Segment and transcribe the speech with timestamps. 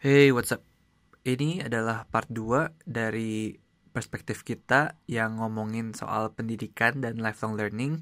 [0.00, 0.64] Hey, what's up?
[1.28, 3.52] Ini adalah part 2 dari
[3.92, 8.00] perspektif kita yang ngomongin soal pendidikan dan lifelong learning.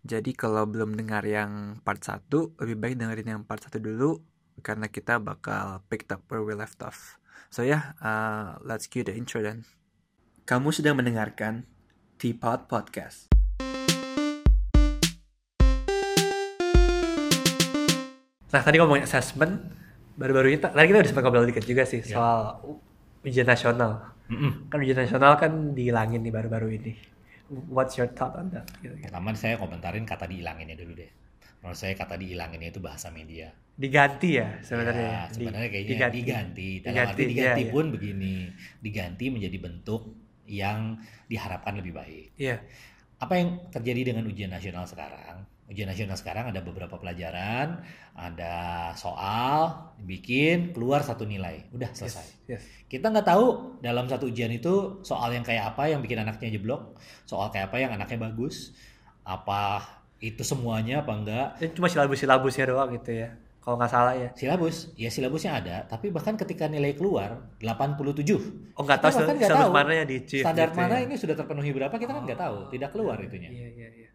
[0.00, 4.16] Jadi kalau belum dengar yang part 1, lebih baik dengerin yang part 1 dulu
[4.64, 7.20] karena kita bakal pick up where we left off.
[7.52, 9.68] So yeah, uh, let's cue the intro then.
[10.48, 11.68] Kamu sedang mendengarkan
[12.16, 13.28] Teapot Podcast.
[18.48, 19.84] Nah, tadi ngomongin assessment,
[20.16, 22.16] baru-baru ini, tadi kita udah sempat ngobrol dikit juga sih Ya.
[22.16, 22.40] soal
[23.22, 24.16] ujian nasional.
[24.26, 24.72] Mm-mm.
[24.72, 26.92] Kan ujian nasional kan dihilangin nih baru-baru ini.
[27.70, 28.66] What's your thought on that?
[28.82, 29.06] Gitu, gitu.
[29.06, 31.10] Pertama saya komentarin kata dihilanginnya dulu deh.
[31.62, 33.54] Menurut saya kata dihilanginnya itu bahasa media.
[33.76, 35.06] Diganti ya sebenarnya.
[35.06, 36.68] Ya, sebenarnya kayaknya diganti.
[36.80, 37.74] Dalam Diganti, arti diganti iya, iya.
[37.76, 38.36] pun begini,
[38.82, 40.02] diganti menjadi bentuk
[40.46, 40.98] yang
[41.30, 42.26] diharapkan lebih baik.
[42.34, 42.62] Iya.
[43.20, 45.44] Apa yang terjadi dengan ujian nasional sekarang?
[45.66, 47.82] Ujian nasional sekarang ada beberapa pelajaran,
[48.14, 48.54] ada
[48.94, 52.46] soal, dibikin, keluar satu nilai, udah selesai.
[52.46, 52.62] Yes.
[52.86, 53.46] Kita nggak tahu
[53.82, 56.94] dalam satu ujian itu soal yang kayak apa yang bikin anaknya jeblok,
[57.26, 58.78] soal kayak apa yang anaknya bagus,
[59.26, 59.82] apa
[60.22, 61.48] itu semuanya apa enggak.
[61.58, 63.34] Ini cuma silabus-silabusnya doang gitu ya.
[63.66, 64.30] Kalau nggak salah ya.
[64.38, 68.78] Silabus, ya silabusnya ada, tapi bahkan ketika nilai keluar 87.
[68.78, 71.10] Oh nggak tahu bahkan nggak tahu mana yang di Standar gitu mana ya.
[71.10, 73.50] ini sudah terpenuhi berapa kita kan nggak tahu, tidak keluar itunya.
[73.50, 74.10] Iya, iya, iya.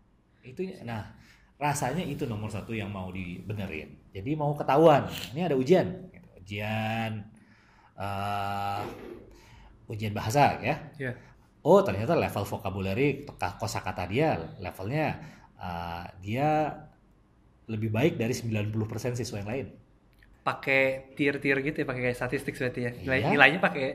[0.48, 1.20] Itu nah
[1.62, 3.94] rasanya itu nomor satu yang mau dibenerin.
[4.10, 6.28] Jadi mau ketahuan, ini ada ujian, gitu.
[6.42, 7.22] ujian
[7.96, 8.82] eh,
[9.86, 10.76] ujian bahasa ya.
[10.98, 11.14] Iya.
[11.62, 13.22] Oh ternyata level vocabulary
[13.62, 15.22] kosakata dia levelnya
[15.62, 16.50] eh, dia
[17.70, 19.68] lebih baik dari 90% siswa yang lain.
[20.42, 22.92] Pakai tier-tier gitu ya, pakai kayak statistik berarti ya.
[22.98, 23.30] Nilai, Iya.
[23.38, 23.88] nilainya pakai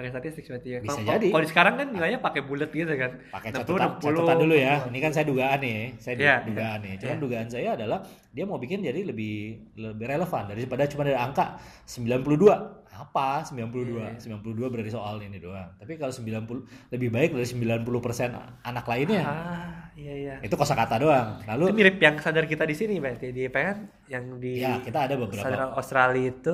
[0.00, 0.78] pakai statistik berarti ya.
[0.80, 1.28] Bisa Kalau- jadi.
[1.28, 3.10] Kalau sekarang kan nilainya pakai bulat gitu kan.
[3.28, 4.16] Pakai 60, catatan, 60.
[4.16, 4.74] catatan dulu ya.
[4.88, 6.94] Ini kan saya dugaan nih, saya Iya, dugaan nih.
[6.96, 7.20] Cuman iya.
[7.20, 7.98] dugaan saya adalah
[8.32, 9.34] dia mau bikin jadi lebih
[9.76, 12.80] lebih relevan daripada cuma dari angka 92.
[12.90, 13.96] Apa 92?
[13.96, 15.72] Iya, 92 berarti soal ini doang.
[15.76, 19.22] Tapi kalau 90 lebih baik dari 90% anak lainnya.
[19.24, 20.34] Ah, iya iya.
[20.44, 21.40] Itu kosakata doang.
[21.40, 23.76] Itu Lalu mirip yang standar kita di sini berarti di IPN
[24.08, 26.52] yang di ya kita ada beberapa standar Australia itu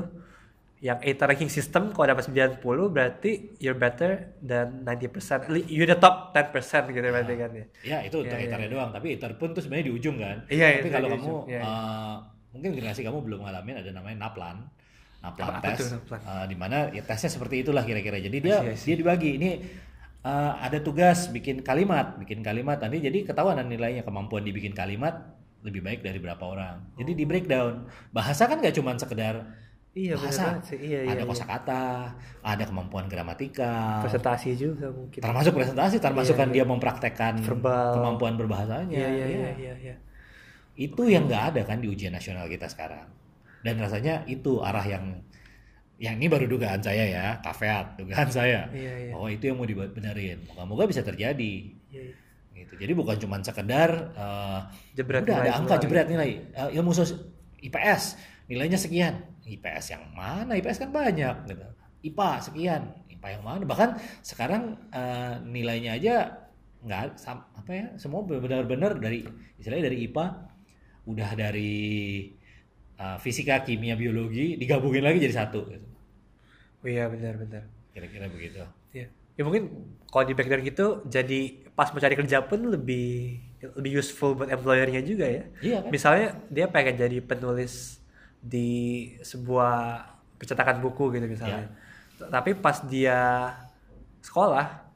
[0.77, 2.61] yang ATA ranking system kalau dapat 90
[2.93, 5.49] berarti you're better than 90%.
[5.49, 6.53] Li- You're the top 10%
[6.93, 7.65] gitu berarti kan ya.
[7.83, 10.45] Ya itu untuk Iya, iya, etarnya doang, tapi etar pun tuh sebenarnya di ujung kan.
[10.47, 11.65] Iya, tapi itu kalau kamu ujung, iya, iya.
[11.65, 12.15] eh,
[12.53, 14.57] mungkin generasi kamu belum ngalamin ada namanya naplan.
[15.17, 15.79] Naplan Apa- apa tes.
[15.81, 16.21] tuh naplan?
[16.21, 18.21] eh, di mana ya tesnya seperti itulah kira-kira.
[18.21, 18.93] Jadi dia see.
[18.93, 19.51] dia dibagi ini
[20.23, 25.25] eh, ada tugas bikin kalimat, bikin kalimat nanti jadi ketahuan nilainya kemampuan dibikin kalimat
[25.65, 26.93] lebih baik dari berapa orang.
[26.95, 27.89] Jadi di breakdown.
[28.13, 29.66] Bahasa kan gak cuma sekedar
[29.97, 30.61] Iya bahasa.
[30.61, 30.77] sih.
[30.77, 31.11] Iya iya.
[31.11, 31.27] ada iya.
[31.27, 31.85] kosakata,
[32.45, 35.19] ada kemampuan gramatikal, Presentasi juga mungkin.
[35.19, 36.55] termasuk presentasi termasuk Iya, kan iya.
[36.55, 37.97] dia mempraktekkan Verbal.
[37.97, 39.27] kemampuan berbahasanya Iya iya Iya.
[39.27, 39.95] iya iya iya.
[40.77, 43.09] itu yang nggak ada kan di ujian nasional kita sekarang
[43.63, 45.25] dan rasanya itu arah yang
[45.97, 49.13] yang ini baru dugaan saya ya kafeat dugaan saya Iya iya.
[49.17, 52.15] bahwa itu yang mau dibenerin moga-moga bisa terjadi Iya, iya.
[52.55, 54.61] gitu jadi bukan cuma sekedar eh,
[54.93, 57.17] Jebret udah nilai ada angka jebret nilai Eh, ilmu sos
[57.59, 61.65] IPS nilainya sekian IPS yang mana IPS kan banyak gitu
[62.03, 63.91] IPA sekian IPA yang mana bahkan
[64.21, 66.15] sekarang eh, nilainya aja
[66.87, 67.19] nggak
[67.57, 69.27] apa ya semua benar-benar dari
[69.59, 70.27] istilahnya dari IPA
[71.07, 71.75] udah dari
[72.99, 75.87] eh, fisika kimia biologi digabungin lagi jadi satu gitu.
[76.85, 77.63] Oh iya benar benar.
[77.97, 78.61] kira-kira begitu
[78.93, 79.09] Iya.
[79.37, 79.69] Ya mungkin
[80.09, 81.41] kalau di background gitu jadi
[81.77, 83.41] pas mau cari kerja pun lebih
[83.77, 85.45] lebih useful buat employernya juga ya.
[85.65, 88.01] iya kan Misalnya dia pengen jadi penulis
[88.47, 88.71] di
[89.27, 90.07] sebuah
[90.39, 91.67] percetakan buku gitu misalnya.
[92.17, 92.27] Ya.
[92.31, 93.19] Tapi pas dia
[94.23, 94.87] sekolah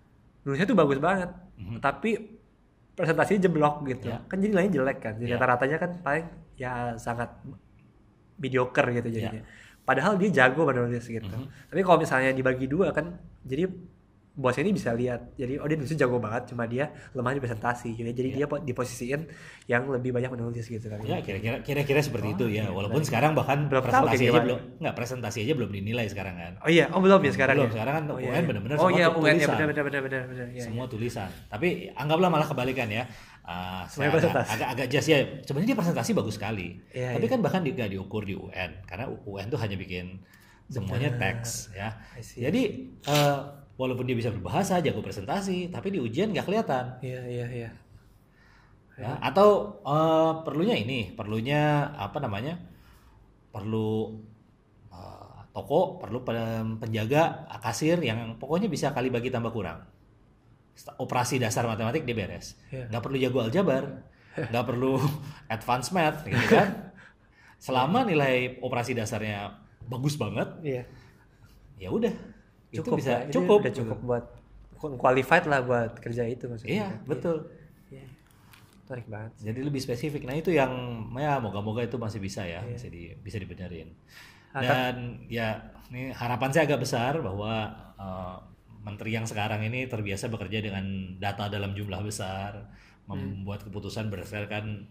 [0.47, 1.31] nulisnya tuh bagus banget.
[1.59, 1.83] Mhm.
[1.83, 2.11] Tapi
[2.95, 4.09] presentasinya jeblok gitu.
[4.09, 4.23] Ya.
[4.31, 5.15] Kan jadi nilainya jelek kan.
[5.19, 5.37] Jadi Ya.
[5.37, 7.29] rata-ratanya kan paling ya sangat
[8.39, 9.15] mediocre gitu Ya.
[9.29, 9.43] jadinya.
[9.85, 11.27] Padahal dia jago menulis gitu.
[11.27, 11.73] Mhm.
[11.75, 13.67] Tapi kalau misalnya dibagi dua kan jadi
[14.41, 15.37] bosnya ini bisa lihat.
[15.37, 18.09] Jadi oh dia nulisnya jago banget cuma dia lemah di presentasi gitu.
[18.09, 19.29] Jadi dia po- diposisiin
[19.67, 20.99] yang lebih banyak menulis gitu kan.
[21.05, 22.65] Ya kira-kira kira-kira seperti itu ya.
[22.65, 23.09] iya, Walaupun baik.
[23.09, 26.53] sekarang bahkan Belum presentasi aja belum nggak presentasi aja belum dinilai sekarang kan.
[26.65, 27.75] Oh iya, oh belum ya sekarang Belum, ya?
[27.77, 29.53] sekarang kan oh, UN benar-benar Oh semua iya, tuh UN ya tulisan.
[29.53, 30.47] benar benar benar benar benar.
[30.51, 31.29] Iya, Semua tulisan.
[31.47, 33.05] Tapi anggaplah malah kebalikan ya.
[33.91, 35.19] Saya agak, agak agak just ya.
[35.43, 36.79] Sebenarnya dia presentasi bagus sekali.
[36.95, 37.33] Iya, Tapi iya.
[37.35, 40.23] kan bahkan juga diukur di UN karena UN tuh hanya bikin
[40.71, 41.21] semuanya Benar.
[41.43, 41.91] teks ya.
[42.17, 42.63] Jadi
[43.03, 43.39] eh,
[43.75, 46.85] walaupun dia bisa berbahasa, jago presentasi, tapi di ujian nggak kelihatan.
[47.03, 47.71] Iya iya iya.
[48.95, 52.61] ya atau eh, perlunya ini perlunya apa namanya
[53.49, 54.21] perlu
[54.89, 59.83] eh, toko perlu pen- penjaga kasir yang pokoknya bisa kali bagi tambah kurang
[60.97, 62.89] operasi dasar matematik dia beres Iya.
[62.89, 64.05] nggak perlu jago aljabar
[64.37, 65.01] nggak perlu
[65.55, 66.93] advance math gitu kan
[67.65, 70.83] selama nilai operasi dasarnya bagus banget Iya.
[71.79, 72.13] ya udah
[72.71, 73.33] itu cukup bisa lah.
[73.33, 74.25] Cukup udah cukup buat
[74.97, 77.49] qualified lah buat kerja itu maksudnya iya betul
[77.89, 78.07] Iya.
[78.85, 80.73] menarik banget jadi lebih spesifik nah itu yang
[81.15, 82.75] ya moga-moga itu masih bisa ya Iya.
[82.75, 83.93] bisa di bisa dibenerin
[84.51, 84.97] dan
[85.27, 88.37] ya ini harapan saya agak besar bahwa eh,
[88.81, 90.85] menteri yang sekarang ini terbiasa bekerja dengan
[91.17, 92.67] data dalam jumlah besar
[93.05, 93.43] Hmm.
[93.43, 94.87] membuat keputusan berdasarkan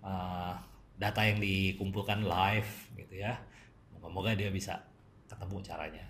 [0.00, 0.54] eh,
[0.94, 3.40] data yang dikumpulkan live gitu ya
[4.04, 4.76] moga-moga dia bisa
[5.24, 6.04] ketemu caranya.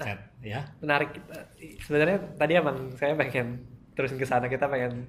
[0.00, 0.04] Nah.
[0.08, 0.64] Set, ya.
[0.80, 1.12] menarik.
[1.84, 3.60] Sebenarnya tadi emang saya pengen
[3.92, 5.04] terus ke sana kita pengen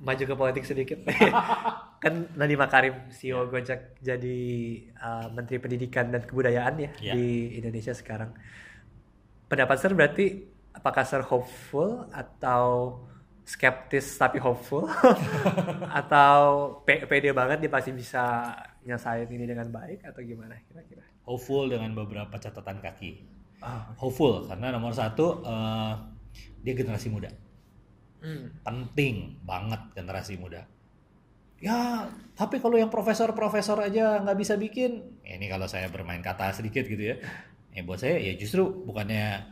[0.00, 1.04] maju ke politik sedikit.
[2.02, 4.38] Kan Nadiem Makarim CEO Gojek jadi
[4.96, 7.12] uh, Menteri Pendidikan dan Kebudayaan ya Ya.
[7.14, 8.32] di Indonesia sekarang.
[9.46, 12.98] Pendapat Sir berarti apakah Sir hopeful atau
[13.44, 14.88] skeptis tapi hopeful?
[16.00, 16.38] Atau
[16.82, 21.94] pe- pede banget dia pasti bisa nyelesain ini dengan baik atau gimana kira-kira hopeful dengan
[21.94, 23.32] beberapa catatan kaki.
[23.62, 23.82] Oh.
[23.94, 25.92] hopeful karena nomor satu eh,
[26.66, 27.30] dia generasi muda.
[28.22, 28.54] Hmm.
[28.62, 30.62] penting banget generasi muda.
[31.58, 32.06] Ya
[32.38, 36.86] tapi kalau yang profesor-profesor aja nggak bisa bikin ya ini kalau saya bermain kata sedikit
[36.86, 37.16] gitu ya.
[37.74, 39.42] Ya buat saya ya justru bukannya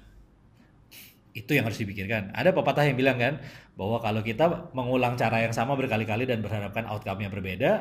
[1.34, 3.38] itu yang harus dipikirkan ada pepatah yang bilang kan
[3.78, 7.72] bahwa kalau kita mengulang cara yang sama berkali-kali dan berharapkan outcome-nya berbeda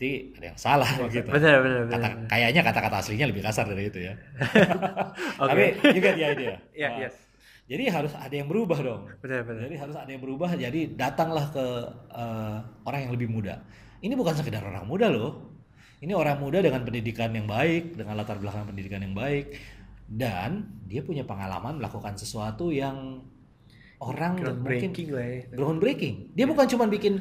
[0.00, 3.92] berarti ada yang salah gitu benar benar benar Kata- kayaknya kata-kata aslinya lebih kasar dari
[3.92, 4.16] itu ya
[5.44, 5.76] Oke.
[5.76, 7.08] tapi juga dia idea Iya, Nah, iya.
[7.68, 10.56] jadi harus ada yang berubah dong benar benar jadi harus ada yang berubah.
[10.56, 11.64] Jadi datanglah ke
[12.16, 13.60] eh, orang yang lebih muda.
[14.00, 15.52] Ini bukan sekedar orang muda loh.
[16.00, 19.52] Ini orang muda dengan pendidikan yang baik, dengan latar belakang pendidikan yang baik,
[20.08, 23.20] dan dia punya pengalaman melakukan sesuatu yang
[24.00, 26.14] orang mungkin groundbreaking lah ya groundbreaking.
[26.32, 27.20] Dia bukan cuma bikin.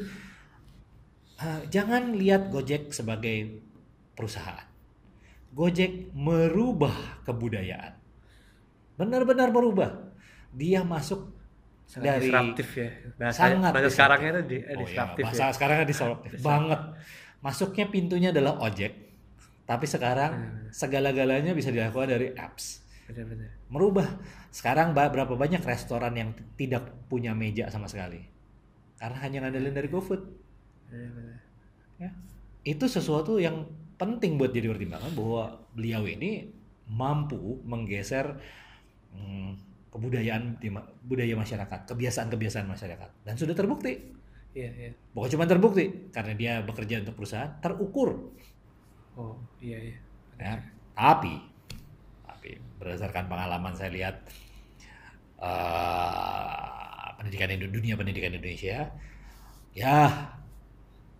[1.39, 3.63] Eh, jangan lihat Gojek sebagai
[4.13, 4.67] perusahaan.
[5.55, 7.97] Gojek merubah kebudayaan.
[8.99, 10.11] Benar-benar merubah.
[10.53, 11.39] Dia masuk
[11.89, 15.53] sangat dari disruptif ya bahasa sangat bahasa sekarangnya itu di, eh, Oh iya, bahasa ya
[15.57, 16.81] sekarang disruptif banget.
[17.41, 18.93] Masuknya pintunya adalah ojek,
[19.65, 20.69] tapi sekarang Hmm.
[20.69, 22.85] segala-galanya bisa dilakukan dari apps.
[23.09, 24.05] benar-benar Merubah.
[24.53, 28.21] Sekarang berapa banyak restoran yang tidak punya meja sama sekali?
[29.01, 30.21] Karena hanya ngandelin dari GoFood.
[30.89, 31.39] Benar-benar
[31.99, 32.09] Ya.
[32.63, 33.67] Itu sesuatu yang
[33.99, 36.47] penting buat jadi pertimbangan bahwa beliau ini
[36.87, 38.39] mampu menggeser
[39.13, 39.51] hmm,
[39.91, 40.57] kebudayaan
[41.03, 44.15] budaya masyarakat, kebiasaan-kebiasaan masyarakat dan sudah terbukti.
[44.57, 48.09] iya iya Bukan cuma terbukti karena dia bekerja untuk perusahaan, terukur.
[49.17, 49.97] oh iya iya
[50.39, 50.55] Ya.
[50.95, 51.35] Tapi,
[52.27, 52.49] tapi
[52.79, 54.15] berdasarkan pengalaman saya lihat
[55.39, 58.91] eh, pendidikan dunia pendidikan Indonesia,
[59.75, 59.95] ya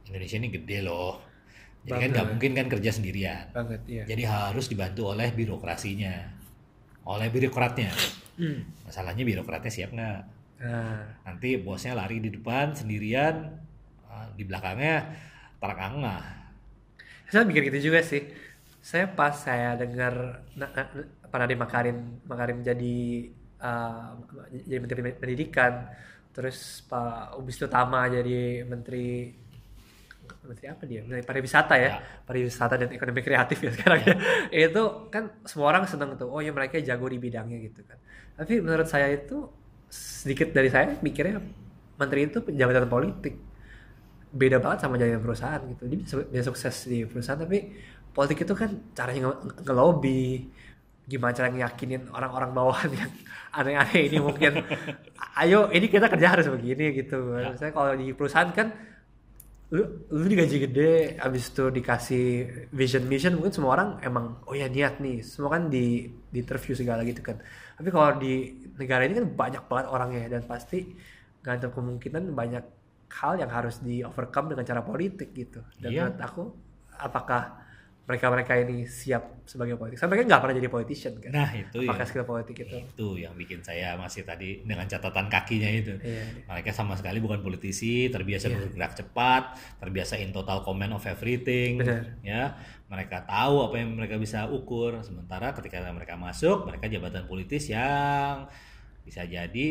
[0.09, 1.21] Indonesia ini gede loh.
[1.85, 3.45] Jadi kan nggak mungkin kan kerja sendirian.
[3.55, 6.15] banget iya Jadi harus dibantu oleh birokrasinya,
[7.07, 7.91] oleh birokratnya.
[8.39, 8.67] Hmm.
[8.87, 10.19] Masalahnya birokratnya siap nggak?
[10.59, 13.35] nah Nanti bosnya lari di depan sendirian,
[14.11, 15.07] eh, di belakangnya
[15.59, 16.39] terengah
[17.29, 18.21] saya mikir gitu juga sih
[18.81, 20.13] saya pas saya dengar
[20.57, 22.95] na- na- na- apa Nadiem Makarim Makarim jadi
[23.61, 24.17] uh,
[24.65, 25.73] jadi menteri pendidikan
[26.33, 29.35] terus Pak Ubis Utama jadi menteri
[30.43, 30.99] menteri apa dia?
[31.01, 31.99] Menteri pariwisata ya, Ya.
[32.23, 34.15] pariwisata dan ekonomi kreatif ya sekarang ya.
[34.69, 37.97] Itu kan semua orang seneng tuh oh ya mereka jago di bidangnya gitu kan.
[38.35, 39.49] Tapi menurut saya itu
[39.89, 41.41] sedikit dari saya mikirnya
[41.95, 43.35] menteri itu jabatan politik.
[44.29, 45.83] Beda banget sama jabatan perusahaan gitu.
[45.89, 47.73] Dia bisa, bisa sukses di perusahaan tapi
[48.09, 50.45] politik itu kan caranya nge- ngelobi
[51.09, 53.11] gimana cara ngeyakinin orang-orang bawahan yang
[53.49, 54.61] aneh-aneh ini mungkin.
[55.41, 57.33] Ayo ini kita kerja harus begini gitu.
[57.33, 57.49] Ya.
[57.49, 58.69] misalnya kalau di perusahaan kan
[59.69, 62.25] lu lu digaji gede abis itu dikasih
[62.73, 65.21] vision mission mungkin semua orang emang oh ya niat nih.
[65.21, 67.37] Semua kan di di interview segala gitu kan.
[67.77, 70.89] Tapi kalau di negara ini kan banyak banget orangnya dan pasti
[71.45, 72.63] nggak ada kemungkinan banyak
[73.09, 75.61] hal yang harus di overcome dengan cara politik gitu.
[75.77, 76.01] Dan Iya.
[76.09, 76.43] menurut aku
[76.97, 77.41] apakah
[78.09, 82.01] mereka-mereka ini siap sebagai politik saya mereka nggak pernah jadi politician kan Nah itu apakah
[82.01, 85.93] yang, skill politik itu itu yang bikin saya masih tadi dengan catatan kakinya itu.
[86.01, 88.57] iya Mereka sama sekali bukan politisi, terbiasa Iya.
[88.65, 89.43] bergerak cepat,
[89.77, 92.17] terbiasa in total command of everything, Benar.
[92.25, 92.57] ya.
[92.89, 94.97] Mereka tahu apa yang mereka bisa ukur.
[95.05, 98.49] Sementara ketika mereka masuk, mereka jabatan politis yang
[99.05, 99.67] bisa jadi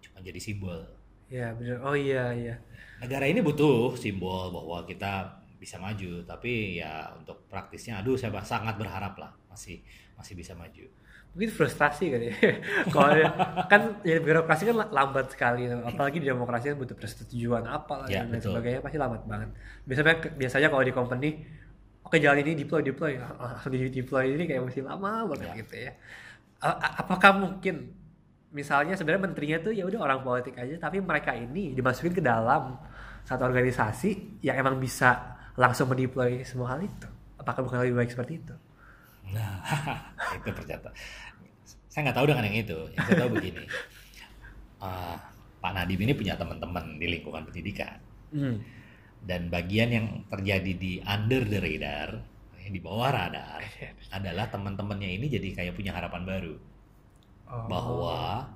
[0.00, 0.84] cuma jadi simbol.
[1.28, 2.54] iya benar oh iya iya
[3.00, 8.74] Negara ini butuh simbol bahwa kita bisa maju, tapi ya untuk praktisnya, aduh saya sangat
[8.74, 9.78] berharap lah masih
[10.18, 10.86] masih bisa maju.
[11.32, 12.36] mungkin frustasi kali ya.
[12.94, 13.16] Kalau
[13.64, 18.36] kan jadi birokrasi kan lambat sekali, apalagi di demokrasi kan butuh persetujuan apa Ya, dan
[18.36, 18.52] lain betul.
[18.52, 19.48] sebagainya pasti lambat banget.
[19.88, 21.28] Biasanya biasanya kalau di company,
[22.04, 25.54] oke jalan ini deploy deploy, langsung di deploy ini kayak masih lama banget Ya.
[25.64, 25.92] gitu ya.
[27.00, 27.96] Apakah mungkin
[28.52, 32.76] misalnya sebenarnya menterinya tuh ya udah orang politik aja tapi mereka ini dimasukin ke dalam
[33.24, 38.40] satu organisasi yang emang bisa langsung mendeploy semua hal itu apakah bukan lebih baik seperti
[38.40, 38.54] itu
[39.32, 39.62] Nah,
[40.38, 40.94] itu pernyataan.
[41.88, 42.78] Saya nggak tahu dengan yang itu.
[42.96, 43.64] Yang saya tahu begini.
[44.82, 45.16] Ah,
[45.62, 47.96] Pak Nadiem ini punya teman-teman di lingkungan pendidikan.
[48.32, 48.58] Hmm.
[49.22, 52.18] Dan bagian yang terjadi di under the radar,
[52.58, 53.62] di bawah radar,
[54.16, 56.54] adalah teman-temannya ini jadi kayak punya harapan baru.
[57.46, 57.68] Oh.
[57.68, 58.50] Bahwa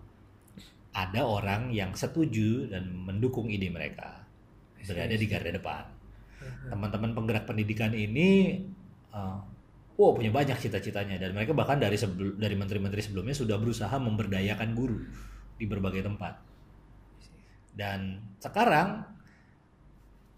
[0.96, 4.24] ada orang yang setuju dan mendukung ide mereka
[4.86, 5.84] berada di garda depan.
[6.70, 8.60] Teman-teman penggerak pendidikan ini
[9.14, 9.38] uh,
[9.96, 14.76] wow punya banyak cita-citanya dan mereka bahkan dari sebelum dari menteri-menteri sebelumnya sudah berusaha memberdayakan
[14.76, 15.00] guru
[15.56, 16.36] di berbagai tempat.
[17.76, 19.04] Dan sekarang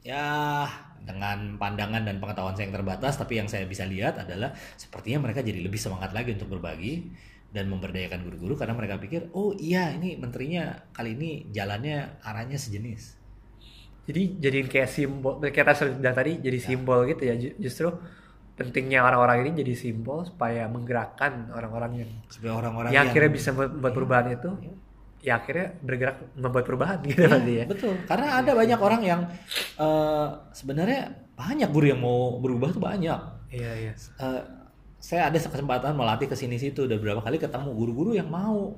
[0.07, 0.65] ya
[1.03, 5.43] dengan pandangan dan pengetahuan saya yang terbatas tapi yang saya bisa lihat adalah sepertinya mereka
[5.43, 7.09] jadi lebih semangat lagi untuk berbagi
[7.49, 13.18] dan memberdayakan guru-guru karena mereka pikir oh iya ini menterinya kali ini jalannya arahnya sejenis.
[14.09, 17.89] Jadi jadiin kayak simbol kayak tadi sudah tadi jadi simbol gitu ya Ju- justru
[18.59, 23.51] pentingnya orang-orang ini jadi simbol supaya menggerakkan orang-orang yang Supaya orang-orang yang yang akhirnya bisa
[23.55, 24.51] membuat perubahan itu
[25.19, 27.95] ya akhirnya bergerak membuat perubahan gitu Iya, ya betul.
[28.07, 29.21] Karena ada banyak orang yang
[29.79, 31.01] eh, sebenarnya
[31.39, 33.21] banyak guru yang mau berubah tuh banyak.
[33.55, 34.43] iya iya Eh,
[34.99, 38.75] saya ada kesempatan melatih ke sini situ udah berapa kali ketemu guru-guru yang mau.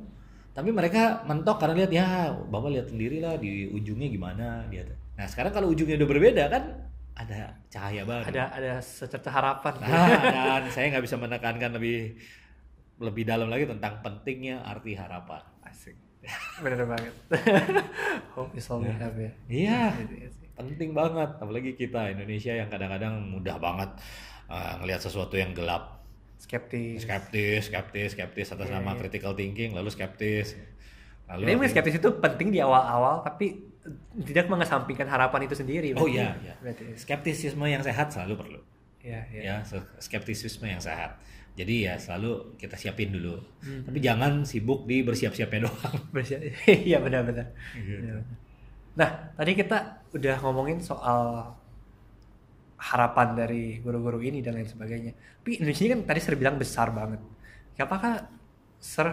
[0.53, 2.07] Tapi mereka mentok karena lihat ya,
[2.53, 4.85] Bapak lihat sendiri lah di ujungnya gimana dia.
[5.21, 6.65] Nah, sekarang kalau ujungnya udah berbeda kan
[7.13, 8.25] ada cahaya baru.
[8.25, 9.77] ada ada secerca harapan.
[9.85, 12.17] Nah, dan saya nggak bisa menekankan lebih
[12.97, 15.45] lebih dalam lagi tentang pentingnya arti harapan.
[15.69, 15.93] asik.
[16.65, 17.13] Bener banget.
[18.37, 19.93] Hope is all we have ya Iya.
[20.57, 21.37] Penting banget.
[21.37, 23.93] Apalagi kita Indonesia yang kadang-kadang mudah banget
[24.49, 26.01] uh, ngelihat sesuatu yang gelap.
[26.41, 27.05] Skeptis.
[27.05, 29.05] Skeptis skeptis skeptis atas Iya, nama iya.
[29.05, 30.57] critical thinking lalu skeptis.
[31.29, 33.70] Lalu Jadi skeptis itu penting di awal-awal tapi
[34.23, 35.97] tidak mengesampingkan harapan itu sendiri.
[35.97, 36.93] oh iya iya Berarti.
[36.95, 38.61] skeptisisme yang sehat selalu perlu
[39.01, 39.41] Iya, iya.
[39.41, 39.55] ya
[39.97, 41.17] skeptisisme yang sehat
[41.57, 43.89] jadi ya selalu kita siapin dulu Hmm.
[43.89, 46.41] tapi jangan sibuk di bersiap-siapnya doang Bersia-
[46.89, 47.49] Iya benar-benar.
[47.73, 48.05] Gitu.
[48.05, 48.21] Iya.
[48.91, 49.79] Nah, tadi kita
[50.13, 51.57] udah ngomongin soal
[52.77, 55.13] harapan dari guru-guru ini dan lain sebagainya.
[55.41, 57.21] Tapi Indonesia kan tadi Sir bilang besar banget.
[57.77, 58.29] Apakah
[58.77, 59.09] Sir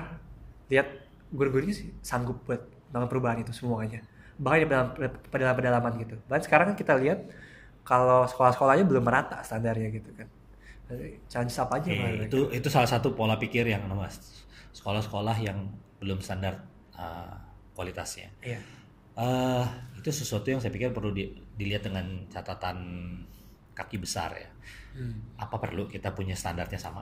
[0.68, 0.88] lihat
[1.30, 4.04] guru-guru ini sanggup buat melakukan perubahan itu semuanya?
[4.38, 4.88] Bahkan di dalam
[5.34, 6.16] pedalaman pedalaman gitu.
[6.30, 7.20] Bahkan sekarang kan kita lihat
[7.88, 10.28] kalau sekolah-sekolahnya belum merata standarnya gitu kan.
[10.88, 12.16] Jadi, Challenge apa aja Bang?
[12.32, 15.68] itu itu salah satu pola pikir yang mas sekolah-sekolah yang
[16.00, 16.64] belum standar
[16.96, 17.36] uh,
[17.76, 18.64] kualitasnya Iya.
[19.18, 19.66] Eh,
[19.98, 22.78] itu sesuatu yang saya pikir perlu di- dilihat dengan catatan
[23.74, 24.50] kaki besar ya.
[24.94, 25.34] Hmm.
[25.42, 27.02] Apa perlu kita punya standarnya sama?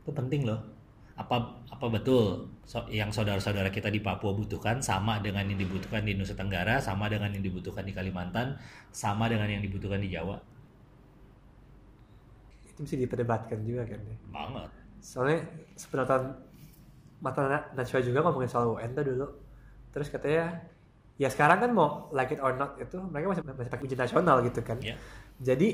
[0.00, 0.56] Itu penting loh.
[1.16, 1.36] Apa
[1.72, 2.24] apa betul
[2.64, 7.08] so- yang saudara-saudara kita di Papua butuhkan sama dengan yang dibutuhkan di Nusa Tenggara, sama
[7.08, 8.60] dengan yang dibutuhkan di Kalimantan,
[8.92, 10.36] sama dengan yang dibutuhkan di Jawa?
[12.68, 14.16] Itu mesti diperdebatkan juga kan ya.
[14.30, 14.68] Banget.
[14.96, 15.38] soalnya
[15.78, 16.20] sepenonton
[17.22, 19.26] mata Na- Najwa juga ngomongin soal UN tuh dulu
[19.94, 20.66] terus katanya
[21.16, 24.36] ya sekarang kan mau like it or not itu mereka masih masih pakai ujian nasional
[24.42, 24.96] gitu kan Ya.
[25.38, 25.68] jadi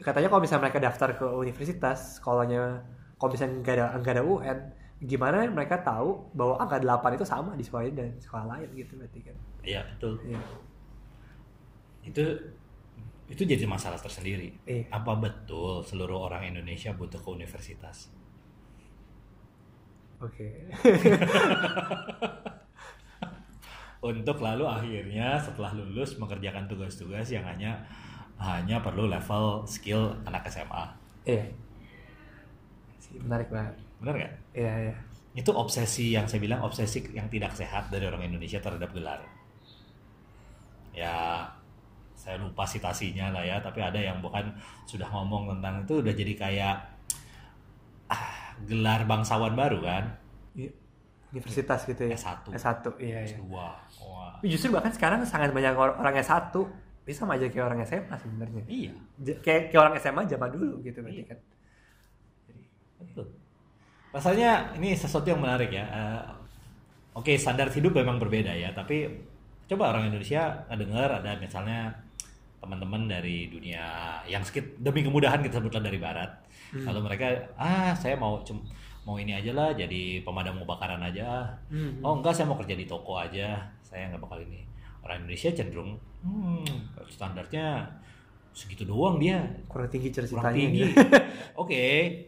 [0.00, 2.80] katanya kalau misalnya mereka daftar ke universitas sekolahnya
[3.20, 4.58] kalau misalnya nggak ada nggak ada UN
[4.98, 8.98] gimana mereka tahu bahwa angka 8 itu sama di sekolah ini dan sekolah lain gitu
[8.98, 10.16] berarti kan Iya, betul.
[10.24, 10.40] Iya.
[12.08, 12.24] Itu
[13.28, 14.48] itu jadi masalah tersendiri.
[14.64, 14.88] Iya.
[14.88, 18.08] Apa betul seluruh orang Indonesia butuh ke universitas?
[20.18, 20.48] oke
[24.10, 27.78] untuk lalu akhirnya setelah lulus mengerjakan tugas-tugas yang hanya
[28.38, 30.84] hanya perlu level skill anak SMA.
[31.26, 31.46] iya
[33.02, 34.32] sih menarik banget Bener nggak?
[34.54, 34.94] iya iya
[35.34, 39.22] Itu obsesi yang saya bilang obsesi yang tidak sehat dari orang Indonesia terhadap gelar.
[40.90, 41.46] Ya
[42.18, 44.50] saya lupa citasinya lah ya, tapi ada yang bukan
[44.84, 46.76] sudah ngomong tentang itu udah jadi kayak
[48.10, 48.26] ah,
[48.66, 50.04] gelar bangsawan baru kan?
[50.54, 50.72] Iya.
[51.28, 52.50] universitas gitu ya S1.
[52.50, 53.52] S1 iya iya S2.
[53.52, 53.78] Wah.
[54.40, 56.50] Tapi Justru bahkan sekarang sangat banyak or- orang S1
[57.04, 58.62] bisa sama aja kayak orang SMA sebenarnya.
[58.66, 61.26] Iya, J- Kayak kayak orang SMA zaman dulu gitu berarti Iya.
[61.30, 61.38] kan.
[62.98, 63.26] betul.
[64.12, 65.84] Rasanya ini sesuatu yang menarik ya.
[65.84, 66.22] Eh,
[67.18, 69.10] Oke, standar hidup memang berbeda ya, tapi
[69.66, 71.90] coba orang Indonesia ngedengar ada misalnya
[72.62, 73.82] teman-teman dari dunia
[74.30, 76.30] yang sedikit demi kemudahan kita sebutlah dari barat.
[76.70, 77.26] Lalu mereka
[77.58, 78.62] ah saya mau cum-
[79.02, 81.58] mau ini aja lah jadi pemadam kebakaran aja.
[81.66, 81.98] Hmm.
[82.06, 83.66] Oh enggak saya mau kerja di toko aja.
[83.82, 84.62] Saya nggak bakal ini.
[85.02, 87.82] Orang Indonesia cenderung hmm, standarnya
[88.58, 89.38] segitu doang dia
[89.70, 90.80] kurang tinggi kurang ceritanya tinggi.
[90.90, 90.98] gitu.
[91.62, 91.82] Oke,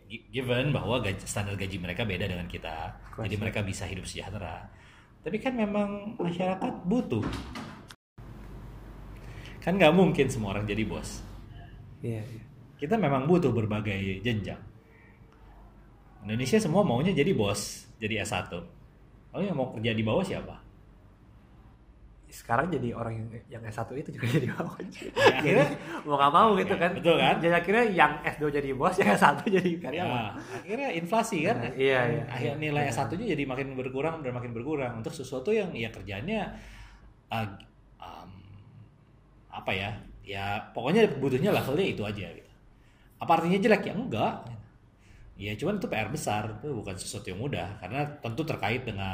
[0.06, 3.26] gi- given bahwa gaji, standar gaji mereka beda dengan kita, course.
[3.26, 4.70] jadi mereka bisa hidup sejahtera.
[5.26, 7.26] Tapi kan memang masyarakat butuh.
[9.60, 11.20] Kan nggak mungkin semua orang jadi bos.
[12.00, 12.42] Iya, iya.
[12.78, 14.56] Kita memang butuh berbagai jenjang.
[16.24, 18.48] Indonesia semua maunya jadi bos, jadi S1.
[19.34, 20.56] Lalu yang mau kerja di bawah siapa?
[22.30, 24.78] Sekarang jadi orang yang yang S1 itu juga jadi bawah.
[24.78, 25.10] Ya,
[25.42, 25.68] akhirnya
[26.06, 26.90] mau nggak mau gitu kan.
[26.94, 27.34] Betul kan?
[27.42, 30.14] Jadi akhirnya yang S2 jadi bos, yang S1 jadi karyawan.
[30.14, 30.22] Ya,
[30.62, 31.56] akhirnya inflasi kan.
[31.58, 32.22] Nah, iya, iya.
[32.30, 32.94] Akhirnya Iya, nilai benar.
[32.94, 36.54] S1-nya jadi makin berkurang dan makin berkurang untuk sesuatu yang ya kerjanya
[37.30, 37.46] uh,
[37.98, 38.30] um,
[39.50, 39.90] apa ya?
[40.22, 42.50] Ya pokoknya butuhnya levelnya itu aja gitu.
[43.18, 43.94] Apa artinya jelek ya?
[43.94, 44.34] Enggak.
[45.40, 49.08] Ya cuman itu PR besar, itu bukan sesuatu yang mudah karena tentu terkait dengan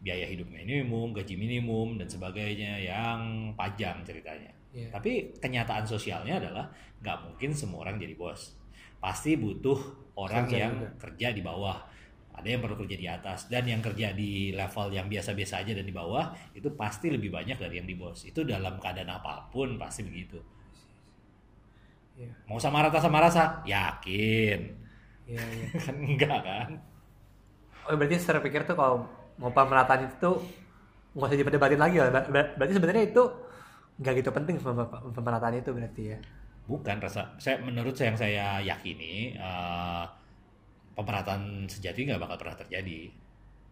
[0.00, 3.18] biaya hidup minimum, gaji minimum dan sebagainya yang
[3.58, 4.52] panjang ceritanya.
[4.76, 4.92] Iya.
[4.92, 6.68] Tapi kenyataan sosialnya adalah
[7.02, 8.54] nggak mungkin semua orang jadi bos.
[9.00, 9.78] Pasti butuh
[10.16, 10.88] orang Kerja yang juga.
[11.00, 11.78] kerja di bawah.
[12.36, 15.88] Ada yang perlu kerja di atas dan yang kerja di level yang biasa-biasa aja dan
[15.88, 18.28] di bawah itu pasti lebih banyak dari yang di bos.
[18.28, 20.36] Itu dalam keadaan apa pun pasti begitu.
[22.16, 22.32] Iya.
[22.48, 23.60] Mau sama rata sama rasa?
[23.64, 24.60] Yakin.
[25.26, 25.68] Iya, iya.
[25.76, 26.68] Kan enggak kan?
[27.86, 29.06] Oh, berarti secara pikir tuh kalau
[29.36, 30.36] mau pemerataan itu tuh
[31.12, 32.08] nggak usah diperdebatin lagi lah.
[32.10, 33.22] Ber- ber- Berarti sebenarnya itu
[33.96, 36.18] nggak gitu penting pem- pem- pemerataan itu berarti ya.
[36.66, 37.32] Bukan rasa.
[37.36, 40.04] Saya menurut saya yang saya yakini eh,
[40.92, 43.00] pemerataan sejati nggak bakal pernah terjadi.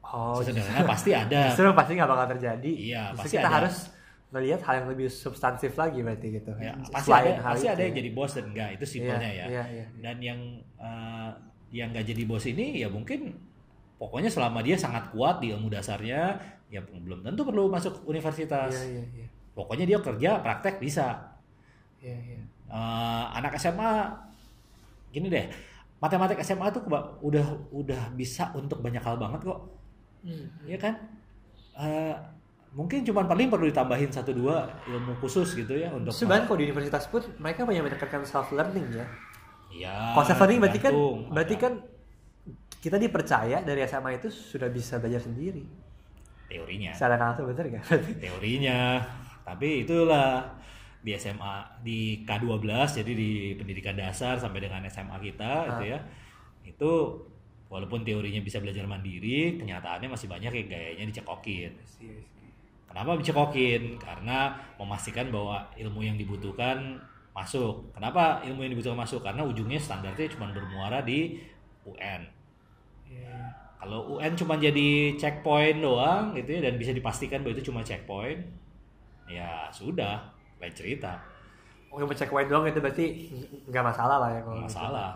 [0.04, 1.48] Oh, Sesederhana pasti ada.
[1.48, 2.70] justru pasti nggak bakal terjadi.
[2.70, 3.56] Iya, Justru pasti kita ada.
[3.64, 3.76] harus
[4.34, 6.52] melihat hal yang lebih substansif lagi berarti gitu.
[6.60, 7.98] Ya, pasti Selain ada, pasti ada yang ya.
[8.04, 9.46] jadi bos dan enggak itu simpelnya Iya, ya.
[9.48, 9.86] iya, iya.
[10.04, 10.40] Dan yang
[10.76, 11.30] eh,
[11.72, 13.32] yang nggak jadi bos ini ya mungkin
[13.98, 16.38] pokoknya selama dia sangat kuat di ilmu dasarnya
[16.72, 18.74] ya belum tentu perlu masuk universitas.
[18.74, 19.26] Iya, iya, iya.
[19.54, 21.38] Pokoknya dia kerja praktek bisa.
[22.02, 22.40] Iya, iya.
[22.74, 24.10] Eh, anak SMA
[25.14, 25.46] gini deh,
[26.02, 26.82] matematik SMA tuh
[27.22, 29.60] udah udah bisa untuk banyak hal banget kok.
[30.26, 30.46] Hmm.
[30.66, 30.94] Iya kan?
[31.78, 32.14] Eh,
[32.74, 36.66] mungkin cuma paling perlu ditambahin satu dua ilmu khusus gitu ya untuk Sebenarnya kalau di
[36.66, 39.06] universitas pun mereka banyak menekankan self learning ya.
[39.70, 39.96] Iya.
[40.18, 40.92] Konsep learning berarti kan
[41.30, 41.72] berarti kan
[42.84, 45.64] kita dipercaya dari SMA itu sudah bisa belajar sendiri.
[46.44, 46.92] teorinya.
[46.92, 47.84] Nggak langsung bener nggak?
[48.22, 49.00] Teorinya.
[49.40, 50.44] Tapi itulah
[51.00, 52.68] di SMA di K12
[53.00, 55.98] jadi di pendidikan dasar sampai dengan SMA kita gitu ya.
[56.68, 56.92] Itu
[57.72, 61.72] walaupun teorinya bisa belajar mandiri, kenyataannya masih banyak yang gayanya dicekokin.
[62.84, 63.96] Kenapa dicekokin?
[63.96, 67.00] Karena memastikan bahwa ilmu yang dibutuhkan
[67.32, 67.88] masuk.
[67.96, 69.24] Kenapa ilmu yang dibutuhkan masuk?
[69.24, 71.40] Karena ujungnya standarnya cuma bermuara di
[71.88, 72.33] UN.
[73.74, 78.40] Kalau UN cuma jadi checkpoint doang gitu ya dan bisa dipastikan bahwa itu cuma checkpoint,
[79.28, 80.24] ya sudah,
[80.56, 81.20] lain cerita.
[81.92, 83.06] Oh, yang cek wine doang itu berarti
[83.70, 84.78] nggak masalah lah ya kalau Nggak gitu.
[84.80, 85.08] masalah.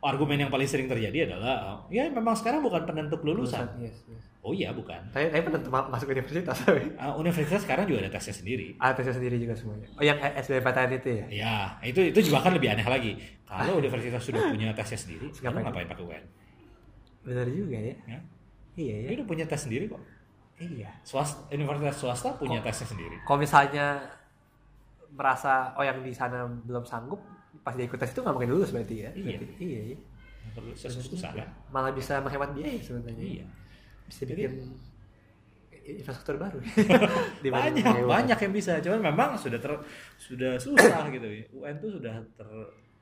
[0.00, 3.66] Argumen yang paling sering terjadi adalah, ya memang sekarang bukan penentu kelulusan.
[3.82, 4.22] Yes, yes.
[4.38, 5.02] Oh iya bukan.
[5.10, 6.94] Tapi tapi penentu ma- masuk universitas tapi.
[6.94, 8.78] Uh, universitas sekarang juga ada tesnya sendiri.
[8.78, 9.90] Ah, tesnya sendiri juga semuanya.
[9.98, 11.24] Oh, yang SBMPTN itu ya?
[11.26, 13.18] Ya, itu itu juga kan lebih aneh lagi.
[13.42, 15.66] Kalau universitas sudah punya tesnya sendiri, ngapain?
[15.66, 16.24] ngapain pakai UN?
[17.26, 17.94] Benar juga ya.
[18.06, 18.20] Ya?
[18.78, 19.08] Iya ya.
[19.10, 20.00] Dia udah punya tes sendiri kok.
[20.56, 20.88] Iya.
[21.04, 23.20] Swasta, universitas swasta punya tesnya sendiri.
[23.26, 24.00] Kalau misalnya
[25.12, 27.20] merasa oh yang di sana belum sanggup
[27.64, 29.10] pas dia ikut tes itu nggak mungkin lulus berarti ya?
[29.12, 29.36] Iya.
[29.42, 29.98] Berarti, iya, iya.
[30.54, 31.48] Perlu susah kan?
[31.74, 33.42] Malah bisa menghemat biaya sebenarnya.
[33.42, 33.44] Iya.
[34.06, 34.52] Bisa bikin
[35.86, 36.58] infrastruktur baru.
[37.46, 39.70] Banyak banyak yang bisa cuman memang sudah ter
[40.18, 42.48] sudah susah gitu ya UN tuh sudah ter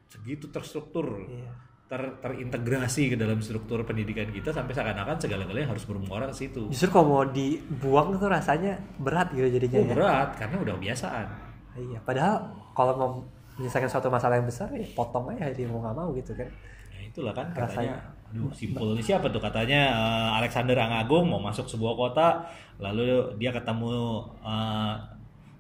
[0.05, 1.49] segitu terstruktur Iya.
[1.85, 6.89] Ter terintegrasi ke dalam struktur pendidikan kita sampai seakan-akan segala-galanya harus bermuara ke situ Justru
[6.89, 9.93] kalau mau dibuang tuh rasanya berat gitu jadinya oh, ya.
[9.93, 11.27] berat karena udah kebiasaan
[11.75, 12.39] Iya, padahal
[12.71, 13.11] kalau mau
[13.59, 16.47] menyelesaikan suatu masalah yang besar ya potong aja dia mau nggak mau gitu kan.
[16.95, 17.95] ya itulah kan Rasanya.
[17.95, 17.97] katanya
[18.35, 22.43] aduh simpul ini siapa tuh katanya eh, Alexander Angagung mau masuk sebuah kota
[22.83, 24.95] lalu dia ketemu eh,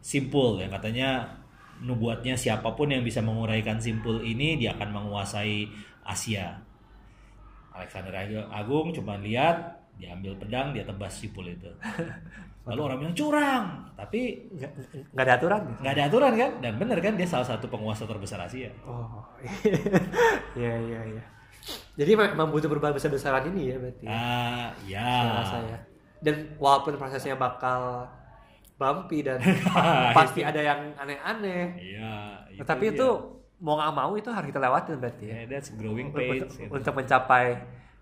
[0.02, 1.22] simpul yang katanya
[1.82, 5.66] nubuatnya siapa pun yang bisa menguraikan simpul ini dia akan menguasai
[6.04, 6.60] Asia
[7.72, 8.14] Alexander
[8.48, 11.70] Agung cuma lihat dia ambil pedang dia tebas simpul itu
[12.66, 13.64] lalu orang bilang curang
[13.94, 14.48] tapi
[15.12, 15.78] Nggak, ada aturan gitu.
[15.80, 19.22] nggak ada aturan kan dan bener kan dia salah satu penguasa terbesar Asia Oh,
[20.58, 21.22] iya iya iya.
[21.94, 24.04] Jadi memang butuh perubahan besar-besaran ini ya berarti.
[24.04, 25.78] ya, ah ya saya rasa ya.
[26.20, 28.04] Dan walaupun prosesnya bakal
[28.74, 29.40] bumpy dan
[30.18, 32.12] pasti ada yang aneh-aneh, Iya,
[32.66, 32.98] tapi dia.
[32.98, 33.08] itu
[33.64, 35.34] mau nggak mau itu harus kita lewatin berarti ya.
[35.40, 36.52] Yeah, that's growing Untuk, pains.
[36.52, 36.68] gitu.
[36.68, 37.46] untuk mencapai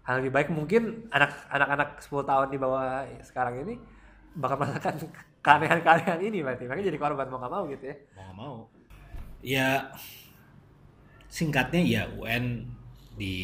[0.03, 3.79] hal lebih baik mungkin anak anak-anak 10 tahun di bawah sekarang ini
[4.35, 4.99] bakal merasakan
[5.47, 8.57] keanehan-keanehan ini berarti makanya jadi korban mau nggak mau gitu ya Mau nggak mau.
[9.43, 9.69] Ya
[11.31, 12.67] singkatnya ya UN
[13.15, 13.37] di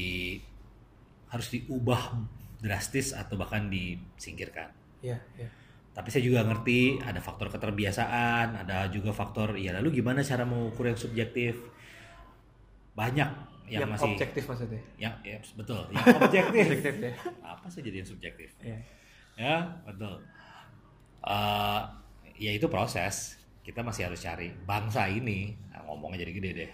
[1.31, 2.19] harus diubah
[2.59, 4.75] drastis atau bahkan disingkirkan.
[5.05, 5.49] Iya, iya.
[5.95, 10.91] Tapi saya juga ngerti ada faktor keterbiasaan, ada juga faktor ya lalu gimana cara mengukur
[10.91, 11.59] yang subjektif.
[12.99, 13.31] Banyak
[13.69, 14.81] yang, Yang masih objektif maksudnya.
[14.97, 16.65] yang ya, betul, yang objektif.
[16.67, 17.13] Objektif ya.
[17.55, 18.49] Apa sih jadi yang subjektif?
[18.59, 18.79] Iya.
[19.37, 20.19] Ya, betul.
[21.21, 21.81] Eh,
[22.39, 23.37] ya itu proses.
[23.61, 25.53] Kita masih harus cari bangsa ini.
[25.69, 26.71] Nah, ngomongnya jadi gede deh.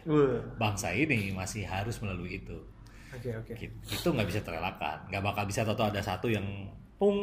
[0.54, 2.54] Bangsa ini masih harus melalui itu.
[3.10, 3.52] Oke, oke.
[3.52, 5.02] Ki- Itu nggak bisa terelakkan.
[5.10, 6.46] Nggak bakal bisa tahu ada satu yang
[6.94, 7.18] pung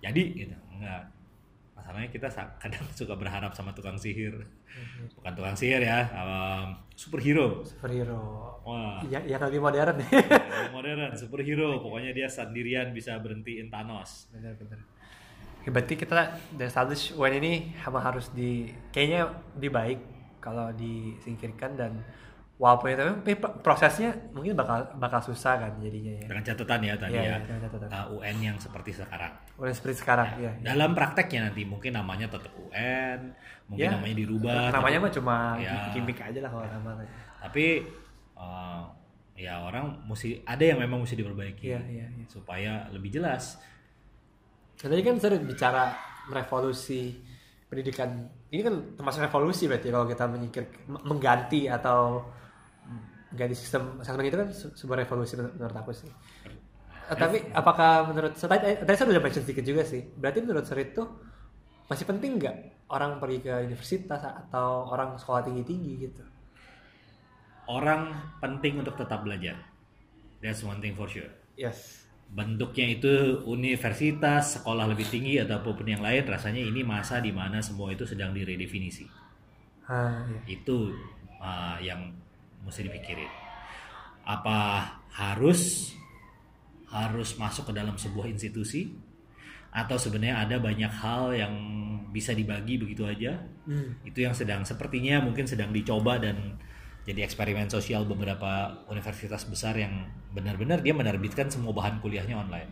[0.00, 0.56] jadi gitu.
[0.72, 1.04] Enggak.
[1.76, 4.32] Masalahnya kita kadang suka berharap sama tukang sihir.
[5.20, 7.60] Bukan tukang sihir ya, em, superhero.
[7.62, 8.56] Superhero.
[8.64, 10.10] Wah, Yang, yang lebih modern nih.
[10.10, 11.76] yang modern, superhero.
[11.84, 14.32] Pokoknya dia sendirian bisa berhentiin Thanos.
[14.32, 14.80] Benar-benar.
[15.62, 20.00] Ya, berarti kita udah establish UN ini emang harus di kayaknya lebih baik
[20.38, 21.92] kalau disingkirkan dan
[22.56, 26.24] walaupun itu prosesnya mungkin bakal bakal susah kan jadinya ya.
[26.24, 27.88] Dengan catatan ya tadi Iya, ya, dengan catatan.
[27.92, 29.32] uh, UN yang seperti sekarang.
[29.60, 30.52] Udah seperti sekarang ya.
[30.56, 30.72] ya.
[30.72, 33.36] Dalam prakteknya nanti mungkin namanya tetap UN,
[33.68, 34.72] mungkin Ya, namanya dirubah.
[34.72, 35.92] Namanya mah cuma Ya.
[35.92, 36.90] gimmick aja lah kalau nama.
[37.44, 37.84] Tapi
[38.32, 38.82] uh,
[39.36, 42.24] ya orang mesti ada yang memang mesti diperbaiki Iya, iya, iya.
[42.24, 43.60] supaya lebih jelas.
[44.80, 45.92] Nah, tadi kan sering bicara
[46.32, 47.20] revolusi
[47.68, 48.32] pendidikan.
[48.48, 52.24] Ini kan termasuk revolusi berarti kalau kita menyingkir mengganti atau
[53.36, 56.10] mengganti sistem asesmen itu kan se- sebuah revolusi menur- menurut aku sih.
[57.12, 60.02] Eh, tapi apakah menurut saya tadi, tadi saya udah mention sedikit juga sih.
[60.20, 61.02] Berarti menurut saya itu
[61.90, 62.56] masih penting nggak
[62.96, 66.22] orang pergi ke universitas atau orang sekolah tinggi-tinggi gitu?
[67.78, 68.02] Orang
[68.42, 69.56] penting untuk tetap belajar.
[70.42, 71.30] That's one thing for sure.
[71.56, 72.06] Yes.
[72.38, 73.14] bentuknya itu
[73.56, 78.30] universitas, sekolah lebih tinggi ataupun yang lain rasanya ini masa di mana semua itu sedang
[78.38, 79.06] diredefinisi.
[79.88, 80.42] Ah, iya.
[80.46, 80.78] Itu
[81.42, 82.00] uh, yang
[82.66, 83.30] mesti dipikirin.
[84.26, 84.82] Apa
[85.14, 85.92] harus
[86.90, 88.94] harus masuk ke dalam sebuah institusi
[89.74, 91.54] atau sebenarnya ada banyak hal yang
[92.10, 93.38] bisa dibagi begitu aja?
[93.64, 93.96] Hmm.
[94.02, 96.58] Itu yang sedang sepertinya mungkin sedang dicoba dan
[97.06, 102.70] jadi eksperimen sosial beberapa universitas besar yang benar-benar dia menerbitkan semua bahan kuliahnya online.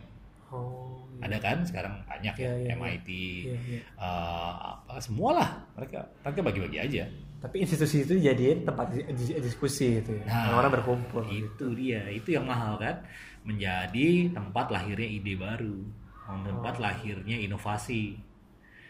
[0.51, 1.07] Oh.
[1.15, 1.31] iya.
[1.31, 3.09] Ada kan sekarang banyak Iya, ya iya, MIT,
[3.47, 3.81] Iya, iya.
[3.95, 7.03] eh, apa semualah mereka mereka bagi-bagi aja.
[7.45, 10.25] Tapi institusi itu jadiin tempat di- di- diskusi gitu ya.
[10.25, 11.21] Nah, Orang-orang berkumpul.
[11.29, 13.05] Itu dia, itu yang mahal kan,
[13.45, 15.77] menjadi tempat lahirnya ide baru,
[16.25, 16.41] Oh.
[16.41, 18.17] tempat lahirnya inovasi.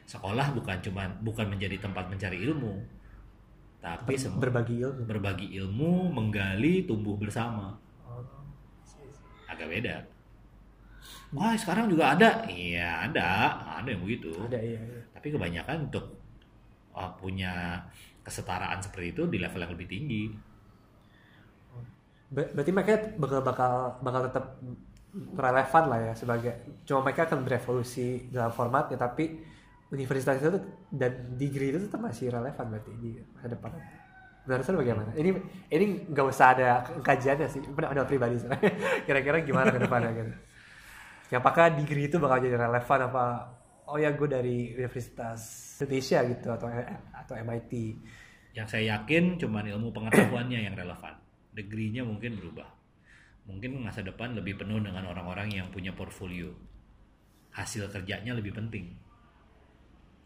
[0.05, 2.79] Sekolah bukan cuma bukan menjadi tempat mencari ilmu,
[3.81, 5.01] tapi berbagi ilmu.
[5.03, 7.75] berbagi ilmu, menggali, tumbuh bersama.
[8.07, 8.23] Oh,
[9.45, 9.95] Agak beda.
[11.33, 14.31] Wah sekarang juga ada, iya ada, ada yang begitu.
[14.39, 15.01] ada iya, iya.
[15.11, 16.05] Tapi kebanyakan untuk
[16.93, 17.83] uh, punya
[18.25, 20.23] kesetaraan seperti itu di level yang lebih tinggi.
[22.25, 24.45] Ber- berarti mereka bakal bakal bakal tetap
[25.15, 26.51] relevan lah ya sebagai
[26.83, 29.39] cuma mereka akan berevolusi dalam formatnya tapi
[29.93, 30.59] universitas itu
[30.91, 33.71] dan degree itu tetap masih relevan berarti di masa depan.
[34.45, 35.11] Menurut bagaimana?
[35.17, 35.29] Ini
[35.73, 36.69] ini nggak usah ada
[37.01, 38.57] kajiannya sih, ada pribadi saya.
[39.07, 40.31] Kira-kira gimana ke depannya gitu?
[41.33, 43.23] Ya, apakah degree itu bakal jadi relevan apa?
[43.89, 46.67] Oh ya gue dari Universitas Indonesia gitu atau
[47.11, 47.71] atau MIT.
[48.55, 51.19] Yang saya yakin cuman ilmu pengetahuannya yang relevan.
[51.51, 52.67] Degree-nya mungkin berubah.
[53.45, 56.49] Mungkin masa depan lebih penuh dengan orang-orang yang punya portfolio.
[57.51, 58.95] Hasil kerjanya lebih penting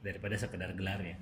[0.06, 1.18] daripada sekedar gelarnya.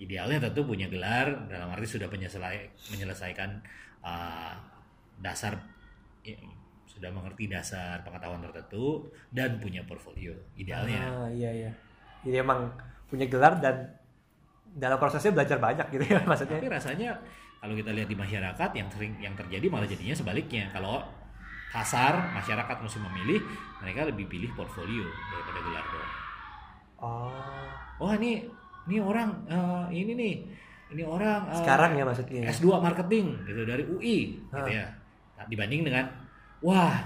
[0.00, 3.50] Idealnya tentu punya gelar dalam arti sudah menyelesai- menyelesaikan
[4.00, 4.54] uh,
[5.20, 5.60] dasar
[6.24, 6.40] ya,
[6.88, 11.04] sudah mengerti dasar pengetahuan tertentu dan punya portfolio idealnya.
[11.04, 11.70] Ah, iya iya.
[12.24, 12.72] Jadi emang
[13.10, 13.90] punya gelar dan
[14.70, 16.56] dalam prosesnya belajar banyak gitu ya maksudnya.
[16.56, 17.10] Tapi rasanya
[17.58, 20.70] kalau kita lihat di masyarakat yang sering yang terjadi malah jadinya sebaliknya.
[20.70, 21.02] Kalau
[21.70, 23.40] kasar masyarakat mesti memilih,
[23.78, 26.12] mereka lebih pilih portfolio daripada gelar doang.
[27.00, 27.32] Oh.
[28.00, 28.46] Oh ini
[28.86, 30.34] ini orang eh, ini nih
[30.90, 32.42] ini orang eh, Sekarang ya maksudnya.
[32.48, 34.70] S2 marketing gitu dari UI gitu Ah.
[34.70, 34.86] ya.
[35.36, 36.04] Nah, dibanding dengan
[36.60, 36.96] wah,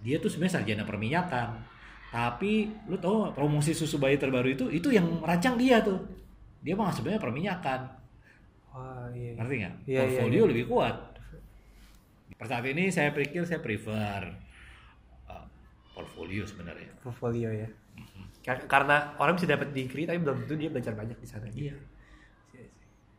[0.00, 1.48] dia tuh sebenarnya sarjana perminyakan.
[2.14, 5.98] Tapi lu tau promosi susu bayi terbaru itu itu yang merancang dia tuh.
[6.62, 7.80] Dia mah sebenarnya perminyakan.
[8.70, 9.34] Wah, iya.
[9.34, 9.74] Ngerti nggak?
[9.82, 10.50] Iya, iya, Portfolio iya.
[10.54, 10.96] lebih kuat.
[12.38, 14.30] Per saat ini saya pikir saya prefer
[15.26, 15.46] uh,
[15.90, 16.94] portfolio sebenarnya.
[17.02, 17.66] Portfolio ya.
[18.46, 21.50] Kar- Karena orang bisa dapat degree tapi belum tentu dia belajar banyak di sana.
[21.50, 21.74] Iya.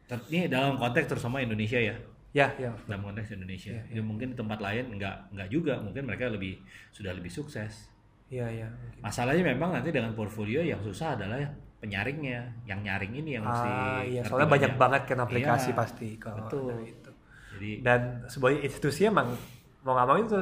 [0.05, 1.95] Ini dalam konteks terutama Indonesia ya.
[2.35, 2.71] Ya, ya.
[2.87, 3.75] Dalam konteks Indonesia.
[3.75, 5.79] Iya, Ya, mungkin di tempat lain nggak nggak juga.
[5.83, 6.59] Mungkin mereka lebih
[6.95, 7.91] sudah lebih sukses.
[8.25, 8.67] Iya, iya.
[8.99, 11.37] Masalahnya memang nanti dengan portfolio yang susah adalah
[11.77, 16.07] penyaringnya, yang nyaring ini yang mesti Ah, iya, soalnya banyak banget kan aplikasi Iya, pasti
[16.17, 16.73] kalau betul.
[16.81, 17.11] itu.
[17.55, 19.29] Jadi Dan sebuah institusi emang
[19.85, 20.39] mau nggak mau itu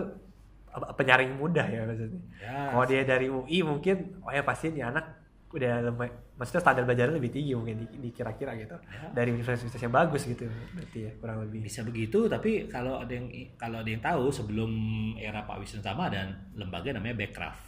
[0.95, 2.21] penyaring mudah ya maksudnya.
[2.39, 5.21] ya, Kalau dia dari UI mungkin, oh ya pasti ini anak
[5.53, 8.73] udah lemah, maksudnya standar belajarnya lebih tinggi mungkin di, dikira-kira gitu.
[8.73, 9.05] Ya.
[9.13, 11.61] Dari universitas yang bagus gitu, berarti ya kurang lebih.
[11.61, 14.71] bisa begitu tapi kalau ada yang kalau ada yang tahu sebelum
[15.13, 17.61] era Pak Wisnu Tama dan lembaga namanya Backcraft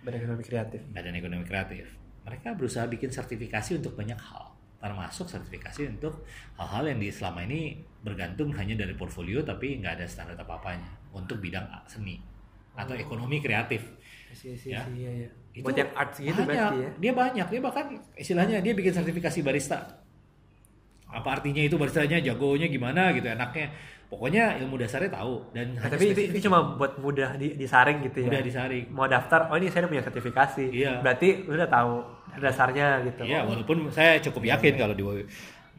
[0.00, 0.80] Badan ekonomi kreatif.
[0.90, 1.86] Badan Ekonomi Kreatif
[2.20, 6.24] mereka berusaha bikin sertifikasi untuk banyak hal termasuk sertifikasi untuk
[6.56, 11.36] hal-hal yang di selama ini bergantung hanya dari portfolio tapi nggak ada standar apa-apanya untuk
[11.36, 12.16] bidang seni
[12.72, 13.84] atau ekonomi kreatif
[14.30, 14.82] Iya, iya, Ya.
[14.94, 15.28] iya, iya.
[15.50, 16.70] Itu Buat yang arts gitu banyak.
[16.70, 16.90] ya.
[17.02, 19.98] Dia banyak, dia bahkan istilahnya dia bikin sertifikasi barista.
[21.10, 23.74] Apa artinya itu baristanya jagonya gimana gitu enaknya.
[24.10, 28.26] Pokoknya ilmu dasarnya tahu dan Nah, tapi itu, itu cuma buat mudah di, disaring gitu
[28.26, 28.34] ya.
[28.34, 28.84] Mudah disaring.
[28.90, 30.64] Mau daftar, oh ini saya udah punya sertifikasi.
[30.66, 30.98] Iya.
[30.98, 31.92] Berarti udah tahu
[32.42, 33.22] dasarnya gitu.
[33.22, 35.04] Iya, walaupun saya cukup yakin kalau di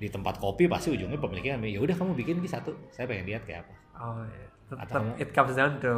[0.01, 2.71] di tempat kopi pasti ujungnya pemiliknya ya udah kamu bikin ini satu.
[2.87, 3.73] Saya pengen lihat kayak apa.
[3.99, 4.47] Oh iya.
[4.71, 5.91] Tetap Atau- it comes down to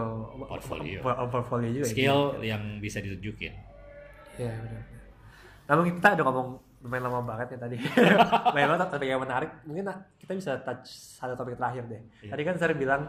[0.50, 1.00] Portfolio.
[1.06, 1.86] po- portfolio juga.
[1.86, 1.94] ya.
[1.94, 3.54] Skill yang bisa ditunjukin.
[4.42, 4.84] Iya benar.
[5.70, 6.48] Namun kita udah ngomong
[6.84, 7.78] lumayan lama banget ya tadi.
[8.52, 9.52] lumayan banget topik yang menarik.
[9.64, 12.02] Mungkin nah, kita bisa touch satu topik terakhir deh.
[12.28, 12.32] Iya.
[12.36, 13.02] Tadi kan saya bilang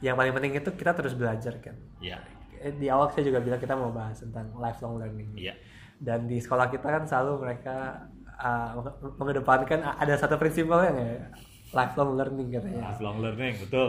[0.00, 1.76] yang paling penting itu kita terus belajar kan.
[2.00, 2.18] Iya.
[2.58, 5.36] Eh, Di awal saya juga bilang kita mau bahas tentang lifelong learning.
[5.36, 5.54] Iya.
[6.00, 8.06] Dan di sekolah kita kan selalu mereka
[8.38, 11.28] uh, menge- mengedepankan ada satu prinsipnya ya
[11.74, 12.82] lifelong learning katanya.
[12.94, 13.88] Lifelong learning, betul.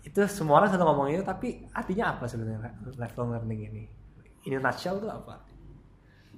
[0.00, 3.82] Itu semua orang selalu ngomong itu tapi artinya apa sebenarnya lifelong learning ini?
[4.48, 5.44] In a nutshell itu apa?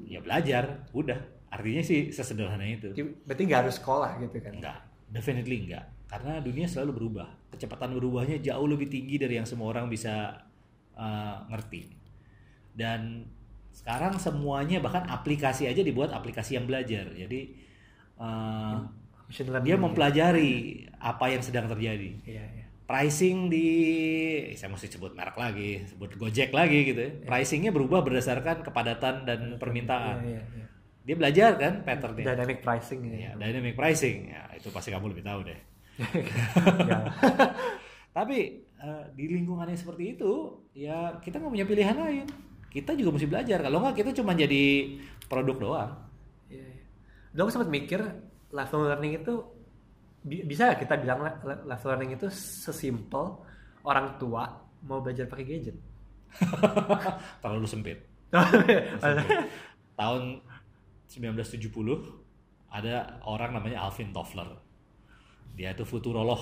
[0.02, 1.20] Ya belajar, udah.
[1.52, 2.96] Artinya sih sesederhana itu.
[3.28, 4.56] Berarti nggak harus sekolah gitu kan?
[4.56, 4.78] Enggak,
[5.12, 5.84] definitely enggak.
[6.08, 7.28] Karena dunia selalu berubah.
[7.52, 10.48] Kecepatan berubahnya jauh lebih tinggi dari yang semua orang bisa
[10.96, 11.92] uh, ngerti.
[12.72, 13.28] Dan
[13.72, 17.12] sekarang semuanya bahkan aplikasi aja dibuat aplikasi yang belajar.
[17.12, 17.52] Jadi
[18.16, 18.80] uh,
[19.64, 22.16] dia mempelajari apa yang sedang terjadi.
[22.24, 22.64] Iya, iya.
[22.84, 23.68] Pricing di
[24.52, 27.12] saya mesti sebut merek lagi, sebut Gojek lagi gitu ya.
[27.24, 30.20] Pricingnya berubah berdasarkan kepadatan dan permintaan.
[30.20, 30.66] Iya, iya, iya.
[31.02, 32.24] Dia belajar kan patternnya.
[32.34, 33.14] Dynamic pricing ya.
[33.18, 34.30] Ya, dynamic pricing.
[34.30, 35.58] Ya, itu pasti kamu lebih tahu deh.
[36.86, 37.04] Nggak.
[38.16, 40.32] Tapi eh, di lingkungan yang seperti itu,
[40.76, 42.26] ya kita nggak punya pilihan lain.
[42.70, 43.58] Kita juga mesti belajar.
[43.60, 45.92] Kalau nggak kita cuma jadi produk doang.
[46.48, 46.70] Iya.
[47.34, 48.00] Dong sempat mikir
[48.52, 49.34] lifelong learning itu
[50.22, 53.42] bi- bisa ya kita bilang li- li- lifelong learning itu sesimpel
[53.82, 54.44] orang tua
[54.86, 55.76] mau belajar pakai gadget.
[57.42, 57.98] Terlalu sempit.
[59.92, 60.22] Tahun
[61.12, 61.68] 1970
[62.72, 64.48] ada orang namanya Alvin Toffler.
[65.52, 66.40] Dia itu futurolog,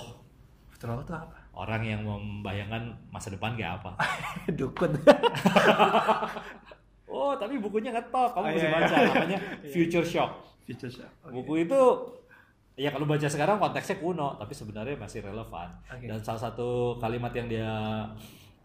[0.70, 1.35] Betul itu apa?
[1.50, 3.98] orang yang membayangkan masa depan kayak apa.
[4.59, 4.94] Dukun.
[7.11, 8.38] Oh, tapi bukunya nggak top.
[8.38, 8.94] Kamu Oh, mesti iya, baca.
[8.94, 9.11] iya.
[9.11, 10.30] Namanya Future Shock.
[10.62, 11.09] Features ya.
[11.26, 11.35] Oke.
[11.35, 11.80] Buku itu
[12.78, 15.74] ya kalau baca sekarang konteksnya kuno, tapi sebenarnya masih relevan.
[15.90, 16.06] Oke.
[16.06, 17.70] Dan salah satu kalimat yang dia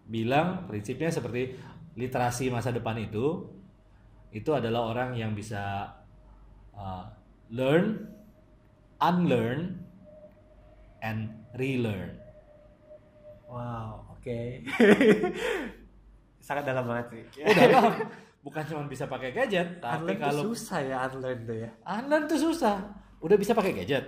[0.06, 1.58] bilang prinsipnya seperti
[1.98, 3.50] literasi masa depan itu
[4.32, 5.94] itu adalah orang yang bisa
[6.74, 7.06] uh,
[7.52, 8.10] learn,
[9.02, 9.80] unlearn,
[11.02, 12.18] and relearn.
[13.46, 14.66] Wow, oke.
[16.46, 17.24] Sangat dalam banget sih.
[17.46, 17.94] Oh, dalam.
[18.46, 21.70] Bukan cuma bisa pakai gadget, tapi Unlearn kalau tuh susah ya unlearn tuh ya.
[21.82, 22.78] Unlearn tuh susah.
[23.18, 24.06] Udah bisa pakai gadget.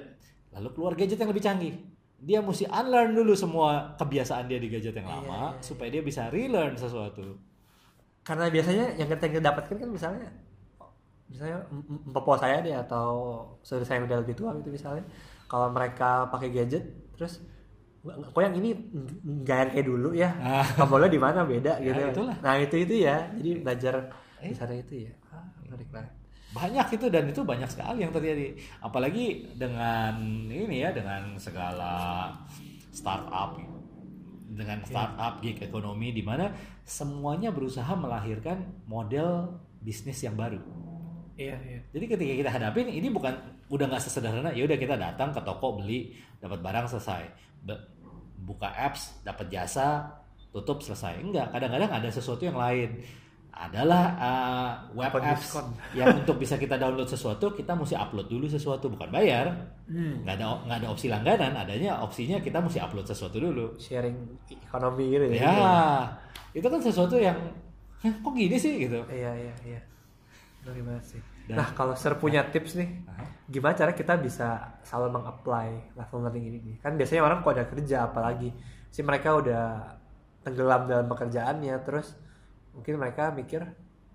[0.53, 1.73] Lalu keluar gadget yang lebih canggih.
[2.21, 6.05] Dia mesti unlearn dulu semua kebiasaan dia di gadget yang Iya, lama iya, supaya dia
[6.05, 7.41] bisa relearn sesuatu.
[8.27, 10.27] Karena biasanya yang kita kita dapatkan kan misalnya
[11.27, 11.59] misalnya
[12.07, 13.07] bapak saya deh atau
[13.59, 15.03] saudara saya yang udah lebih tua gitu misalnya.
[15.47, 16.83] Kalau mereka pakai gadget
[17.15, 17.39] terus
[18.03, 18.69] "Nggak- nggak, kok yang ini
[19.43, 20.29] nggak yang kayak dulu ya?
[20.37, 20.67] Ah.
[20.75, 21.39] tombolnya di mana?
[21.43, 21.99] Beda Ya, gitu.
[22.13, 22.35] itulah.
[22.39, 23.31] nah itu itu ya.
[23.31, 23.93] Jadi belajar
[24.39, 24.51] Eh.
[24.51, 25.11] di sana itu ya.
[25.27, 26.11] Ah, menarik banget.
[26.47, 28.55] Banyak itu dan itu banyak sekali yang terjadi.
[28.79, 32.31] Apalagi dengan ini ya dengan segala
[32.89, 33.59] startup
[34.47, 36.47] dengan startup gig ekonomi di mana
[36.87, 40.63] semuanya berusaha melahirkan model bisnis yang baru.
[41.35, 41.79] iya iya.
[41.91, 43.35] Jadi ketika kita hadapin ini bukan
[43.67, 47.27] udah nggak sesederhana ya udah kita datang ke toko beli dapat barang selesai.
[47.61, 47.85] Be-
[48.47, 50.07] buka apps dapat jasa
[50.55, 51.19] tutup selesai.
[51.19, 53.03] Enggak kadang-kadang ada sesuatu yang lain
[53.57, 55.73] adalah uh, web apps diskon.
[55.97, 59.49] yang untuk bisa kita download sesuatu kita mesti upload dulu sesuatu bukan bayar
[59.87, 60.19] Hmm.
[60.21, 64.19] nggak ada nggak ada opsi langganan adanya opsinya kita mesti upload sesuatu dulu sharing
[64.51, 65.75] ekonomi gitu ya ya
[66.51, 67.39] itu kan sesuatu yang
[68.03, 69.79] "Hah, kok gini sih gitu iya iya iya
[70.67, 73.23] banget sih Dan- nah kalau ser punya tips nih Aha.
[73.47, 76.75] gimana cara kita bisa selalu mengapply level learning ini nih?
[76.83, 78.51] Kan biasanya orang kalau udah kerja apalagi
[78.91, 79.95] sih mereka udah
[80.43, 82.11] tenggelam dalam pekerjaannya terus
[82.77, 83.65] mungkin mereka mikir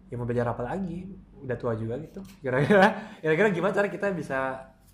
[0.06, 1.10] ya mau belajar apa lagi
[1.42, 4.38] udah tua juga gitu kira-kira kira-kira gimana cara kita bisa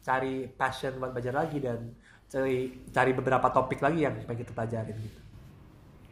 [0.00, 1.92] cari passion buat belajar lagi dan
[2.28, 5.20] cari cari beberapa topik lagi yang pengen kita pelajarin gitu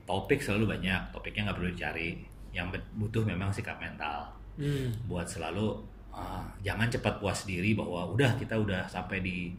[0.04, 2.08] topik selalu banyak topiknya nggak perlu dicari
[2.52, 5.08] yang butuh memang sikap mental hmm.
[5.08, 9.52] buat selalu uh, jangan cepat puas diri bahwa udah kita udah sampai di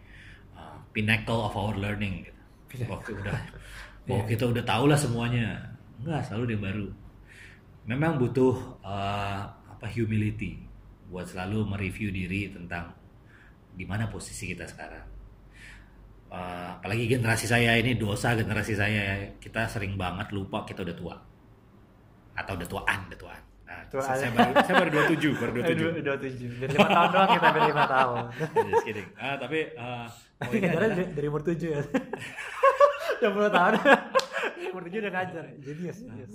[0.57, 2.89] uh, pinnacle of our learning gitu.
[2.89, 3.37] Waktu udah
[4.09, 5.61] bahwa kita udah tahu lah semuanya.
[6.01, 6.87] Enggak, selalu yang baru.
[7.87, 10.59] Memang butuh uh, apa humility
[11.07, 12.91] buat selalu mereview diri tentang
[13.71, 15.05] di mana posisi kita sekarang.
[16.27, 21.15] Uh, apalagi generasi saya ini dosa generasi saya kita sering banget lupa kita udah tua
[22.35, 24.03] atau udah tuaan udah tuaan nah, Tuaan.
[24.11, 26.49] saya, saya baru saya baru 27 baru 27 Dua, dua tujuh.
[26.59, 28.17] Dari lima tahun doang kita beda lima tahun.
[28.67, 29.07] Just kidding.
[29.15, 30.05] Ah, tapi uh,
[30.43, 31.81] ngajarnya adalah- dari, dari umur tujuh ya.
[33.23, 33.73] Udah puluh tahun.
[34.65, 35.43] Tujuh udah ngajar.
[35.61, 35.97] Genius.
[36.01, 36.33] genius.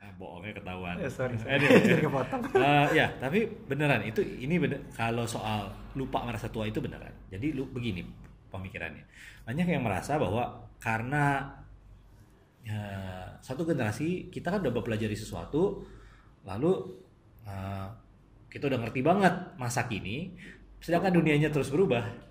[0.00, 0.94] ah, bohongnya ketahuan.
[1.00, 1.60] Eh, sorry, sorry.
[1.60, 2.42] Anyway, Jadi kepotong.
[2.56, 7.12] eh, ya, tapi beneran itu ini bener, kalau soal lupa merasa tua itu beneran.
[7.28, 8.04] Jadi lu begini
[8.48, 9.04] pemikirannya.
[9.44, 11.44] Banyak yang merasa bahwa karena
[12.64, 15.84] eh, satu generasi kita kan udah mempelajari sesuatu,
[16.48, 16.72] lalu
[17.44, 17.88] eh,
[18.50, 20.34] kita udah ngerti banget masa kini,
[20.82, 22.30] sedangkan dunianya terus berubah.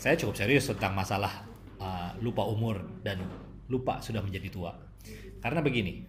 [0.00, 1.49] Saya cukup serius tentang masalah
[1.80, 3.24] uh, lupa umur dan
[3.66, 4.72] lupa sudah menjadi tua.
[5.40, 6.04] Karena begini,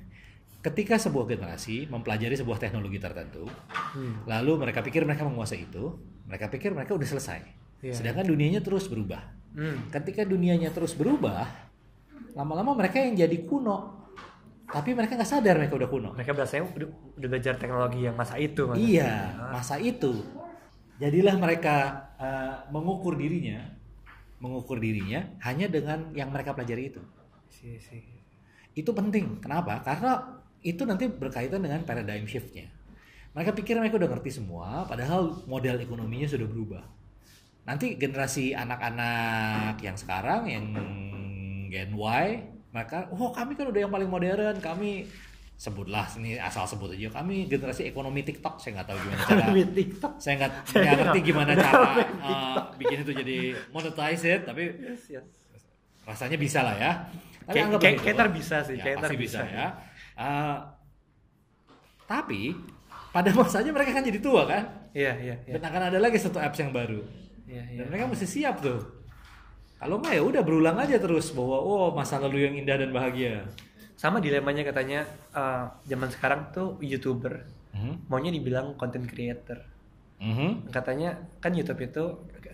[0.62, 3.48] ketika sebuah generasi mempelajari sebuah teknologi tertentu,
[3.92, 4.24] Hmm.
[4.24, 7.42] lalu mereka pikir mereka menguasai itu, mereka pikir mereka udah selesai.
[7.84, 7.92] Iya.
[7.98, 9.20] Sedangkan dunianya terus berubah.
[9.52, 9.92] Hmm.
[9.92, 11.44] Ketika dunianya terus berubah,
[12.38, 14.00] lama-lama mereka yang jadi kuno.
[14.72, 16.10] Tapi mereka nggak sadar mereka udah kuno.
[16.16, 18.72] Mereka biasanya udah, udah belajar teknologi yang masa itu.
[18.72, 20.24] Iya, masa itu.
[20.96, 23.60] Jadilah mereka uh, mengukur dirinya,
[24.42, 27.02] mengukur dirinya hanya dengan yang mereka pelajari itu.
[27.48, 28.02] Si, si.
[28.74, 29.38] Itu penting.
[29.40, 29.86] Kenapa?
[29.86, 32.68] Karena itu nanti berkaitan dengan paradigm shift-nya.
[33.32, 36.84] Mereka pikir mereka udah ngerti semua, padahal model ekonominya sudah berubah.
[37.64, 40.66] Nanti generasi anak-anak yang sekarang, yang
[41.72, 42.28] Gen Y,
[42.76, 45.08] mereka, oh kami kan udah yang paling modern, kami
[45.62, 50.12] sebutlah ini asal sebut aja kami generasi ekonomi TikTok saya nggak tahu gimana cara TikTok.
[50.18, 53.38] saya nggak nggak ngerti gimana cara uh, bikin itu jadi
[53.70, 55.26] monetize it tapi Yes, yes.
[56.02, 56.92] rasanya bisa lah ya
[57.46, 59.54] tapi anggap kayak- bisa sih, ya, kayak pasti bisa, bisa.
[59.54, 59.68] ya
[60.12, 60.60] Uh,
[62.06, 62.54] tapi
[63.10, 65.54] pada masanya mereka kan jadi tua kan Iya, iya, iya.
[65.56, 67.00] dan akan ada lagi satu apps yang baru
[67.48, 67.78] Iya, iya.
[67.80, 68.82] dan mereka mesti siap tuh
[69.78, 73.48] kalau nggak ya udah berulang aja terus bahwa oh masa lalu yang indah dan bahagia
[74.02, 77.34] Sama dilemanya katanya eh, zaman sekarang tuh YouTuber
[77.72, 78.10] Mhm.
[78.10, 79.62] maunya dibilang content creator.
[80.18, 80.74] Mhm.
[80.74, 82.04] Katanya kan YouTube itu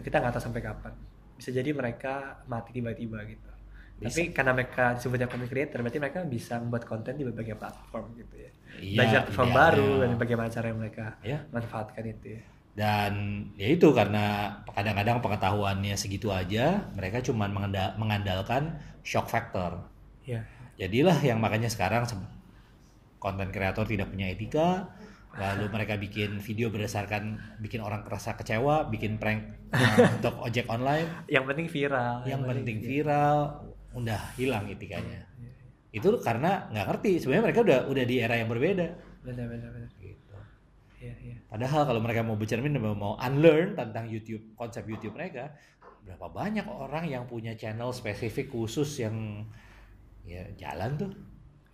[0.03, 0.91] kita nggak tahu sampai kapan.
[1.33, 2.13] Bisa jadi mereka
[2.45, 3.47] mati tiba-tiba gitu.
[3.97, 8.35] Tapi karena mereka disebutnya content creator, berarti mereka bisa membuat konten di berbagai platform gitu
[8.37, 8.51] ya.
[8.77, 9.63] Iya, Belajar platform idealnya.
[9.65, 11.39] baru dan bagaimana cara mereka Ya.
[11.49, 12.43] manfaatkan itu ya.
[12.77, 13.13] dan
[13.57, 17.49] ya itu karena kadang-kadang pengetahuannya segitu aja mereka cuma
[17.97, 19.81] mengandalkan shock factor
[20.21, 20.45] Iya.
[20.77, 22.17] Jadilah yang makanya sekarang se-
[23.17, 24.93] konten kreator tidak punya etika
[25.37, 29.41] lalu mereka bikin video berdasarkan bikin orang kerasa kecewa bikin prank
[29.73, 32.15] uh, untuk ojek online Yang penting viral.
[32.25, 33.39] yang penting viral
[33.93, 35.25] udah hilang etikanya
[35.89, 38.87] itu karena nggak ngerti sebenarnya mereka udah udah di era yang berbeda
[39.25, 39.89] Benar, benar, benar.
[39.97, 40.35] gitu
[40.97, 41.35] Iya, iya.
[41.45, 45.53] padahal kalau mereka mau bercermin mau unlearn tentang YouTube konsep YouTube mereka
[46.01, 49.45] berapa banyak orang yang punya channel spesifik khusus yang
[50.27, 51.11] ya jalan tuh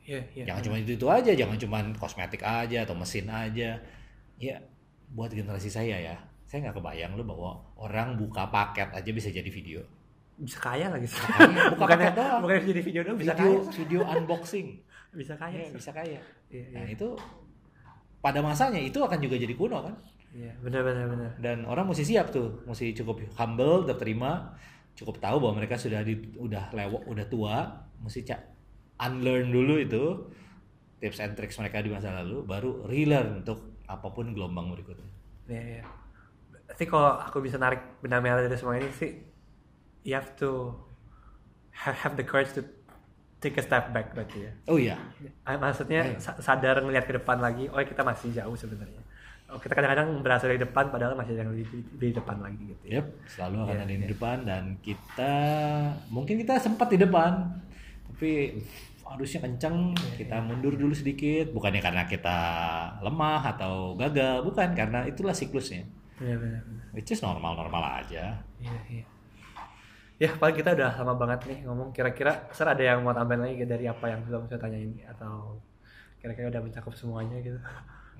[0.04, 0.44] Iya, iya.
[0.46, 3.80] jangan cuma itu itu aja jangan cuma kosmetik aja atau mesin aja
[4.36, 4.56] ya
[5.10, 9.48] buat generasi saya ya saya nggak kebayang loh bahwa orang buka paket aja bisa jadi
[9.48, 9.80] video
[10.34, 11.06] Bisa kaya lagi.
[11.06, 12.39] Kaya, bukan bukan paket doang.
[12.42, 13.72] bukan jadi video doang, bisa video kaya.
[13.72, 14.68] video unboxing
[15.13, 15.58] Bisa kaya.
[15.62, 16.94] ya, bisa kaya Iya, nah iya.
[16.94, 17.08] itu
[18.20, 19.96] pada masanya itu akan juga jadi kuno kan
[20.34, 21.32] Iya, benar benar benar.
[21.38, 24.52] dan orang mesti siap tuh mesti cukup humble terima
[24.94, 27.56] cukup tahu bahwa mereka sudah di, udah lewat udah tua
[28.00, 28.42] mesti cak
[29.00, 30.04] unlearn dulu itu
[30.98, 35.10] tips and tricks mereka di masa lalu baru relearn untuk apa pun gelombang berikutnya
[35.44, 35.84] Iya, iya.
[36.64, 39.12] Berarti kalau aku bisa narik benang merah dari semua ini sih,
[40.02, 40.72] you have to
[41.76, 42.64] have, have the courage to
[43.38, 44.52] take a step back berarti ya.
[44.66, 44.96] oh iya
[45.44, 49.04] Ah, Maksudnya sa- sadar ngelihat ke depan lagi, oh kita masih jauh sebenarnya.
[49.54, 52.84] Oh, kita kadang-kadang berasa dari depan padahal masih ada yang lebih di depan lagi gitu
[52.89, 52.93] ya.
[52.97, 54.10] Yep, selalu akan Iya, ada di iya.
[54.10, 55.34] depan dan kita
[56.10, 57.32] mungkin kita sempat di depan,
[58.10, 58.58] tapi
[59.06, 62.38] harusnya kenceng, Iya, kita mundur dulu sedikit, bukannya karena kita
[63.06, 65.86] lemah atau gagal, bukan karena itulah siklusnya,
[66.18, 66.62] benar benar.
[66.97, 68.41] which is normal-normal aja.
[68.58, 69.06] Iya, iya.
[70.18, 71.89] Ya, paling kita udah lama banget nih ngomong.
[71.91, 75.62] Kira-kira Sir ada yang mau tambahin lagi dari apa yang belum saya tanya ini atau
[76.18, 77.60] kira-kira udah mencakup semuanya gitu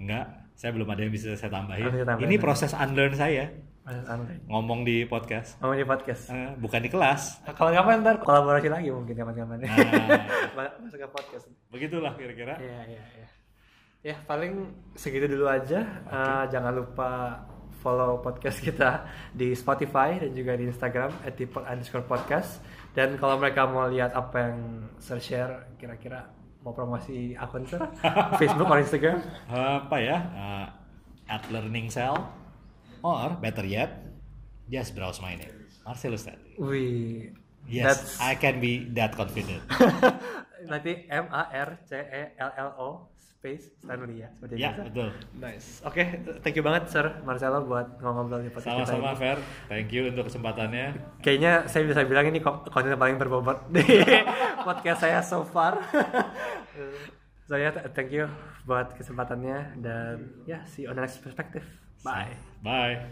[0.04, 1.88] Enggak, saya belum ada yang bisa saya tambahin.
[1.88, 2.28] Bisa tambahin.
[2.28, 3.48] Ini proses unlearn saya
[4.48, 7.44] ngomong di podcast, ngomong di podcast Eh, bukan di kelas.
[7.44, 12.56] Nah, kapan-kapan ntar kolaborasi lagi mungkin kapan-kapan Nah, masuk ke podcast begitulah kira-kira.
[12.64, 13.28] Iya iya iya.
[14.04, 15.84] Ya paling segitu dulu aja.
[16.08, 17.44] Eh, jangan lupa
[17.84, 19.04] follow podcast kita
[19.36, 21.12] di Spotify dan juga di Instagram
[21.68, 22.64] underscore podcast.
[22.96, 24.58] Dan kalau mereka mau lihat apa yang
[24.96, 27.84] saya share, kira-kira mau promosi akun sir,
[28.40, 29.20] Facebook atau Instagram?
[29.52, 30.18] Apa ya?
[30.32, 30.66] Eh,
[31.28, 32.16] at learning cell
[33.04, 34.04] or better yet,
[34.72, 36.56] just browse my name, Marcellus Stanley.
[36.56, 39.64] Wih, Yes, I can be that confident.
[40.72, 42.90] nanti M A R C E L L O
[43.44, 44.82] space Stanley ya seperti ya, biasa.
[44.88, 45.10] betul.
[45.36, 45.68] Nice.
[45.84, 46.04] Oke,
[46.40, 49.20] thank you banget Sir Marcelo buat ngobrol di podcast kita Sama-sama.
[49.20, 49.38] Fer,
[49.68, 50.96] thank you untuk kesempatannya.
[51.20, 53.84] Kayaknya saya bisa bilang ini ko- konten paling berbobot di
[54.68, 55.76] podcast saya so far.
[57.52, 58.32] so ya, th- thank you
[58.64, 61.68] buat kesempatannya dan ya see you on the next perspective.
[62.00, 62.40] Bye.
[62.64, 63.04] Bye.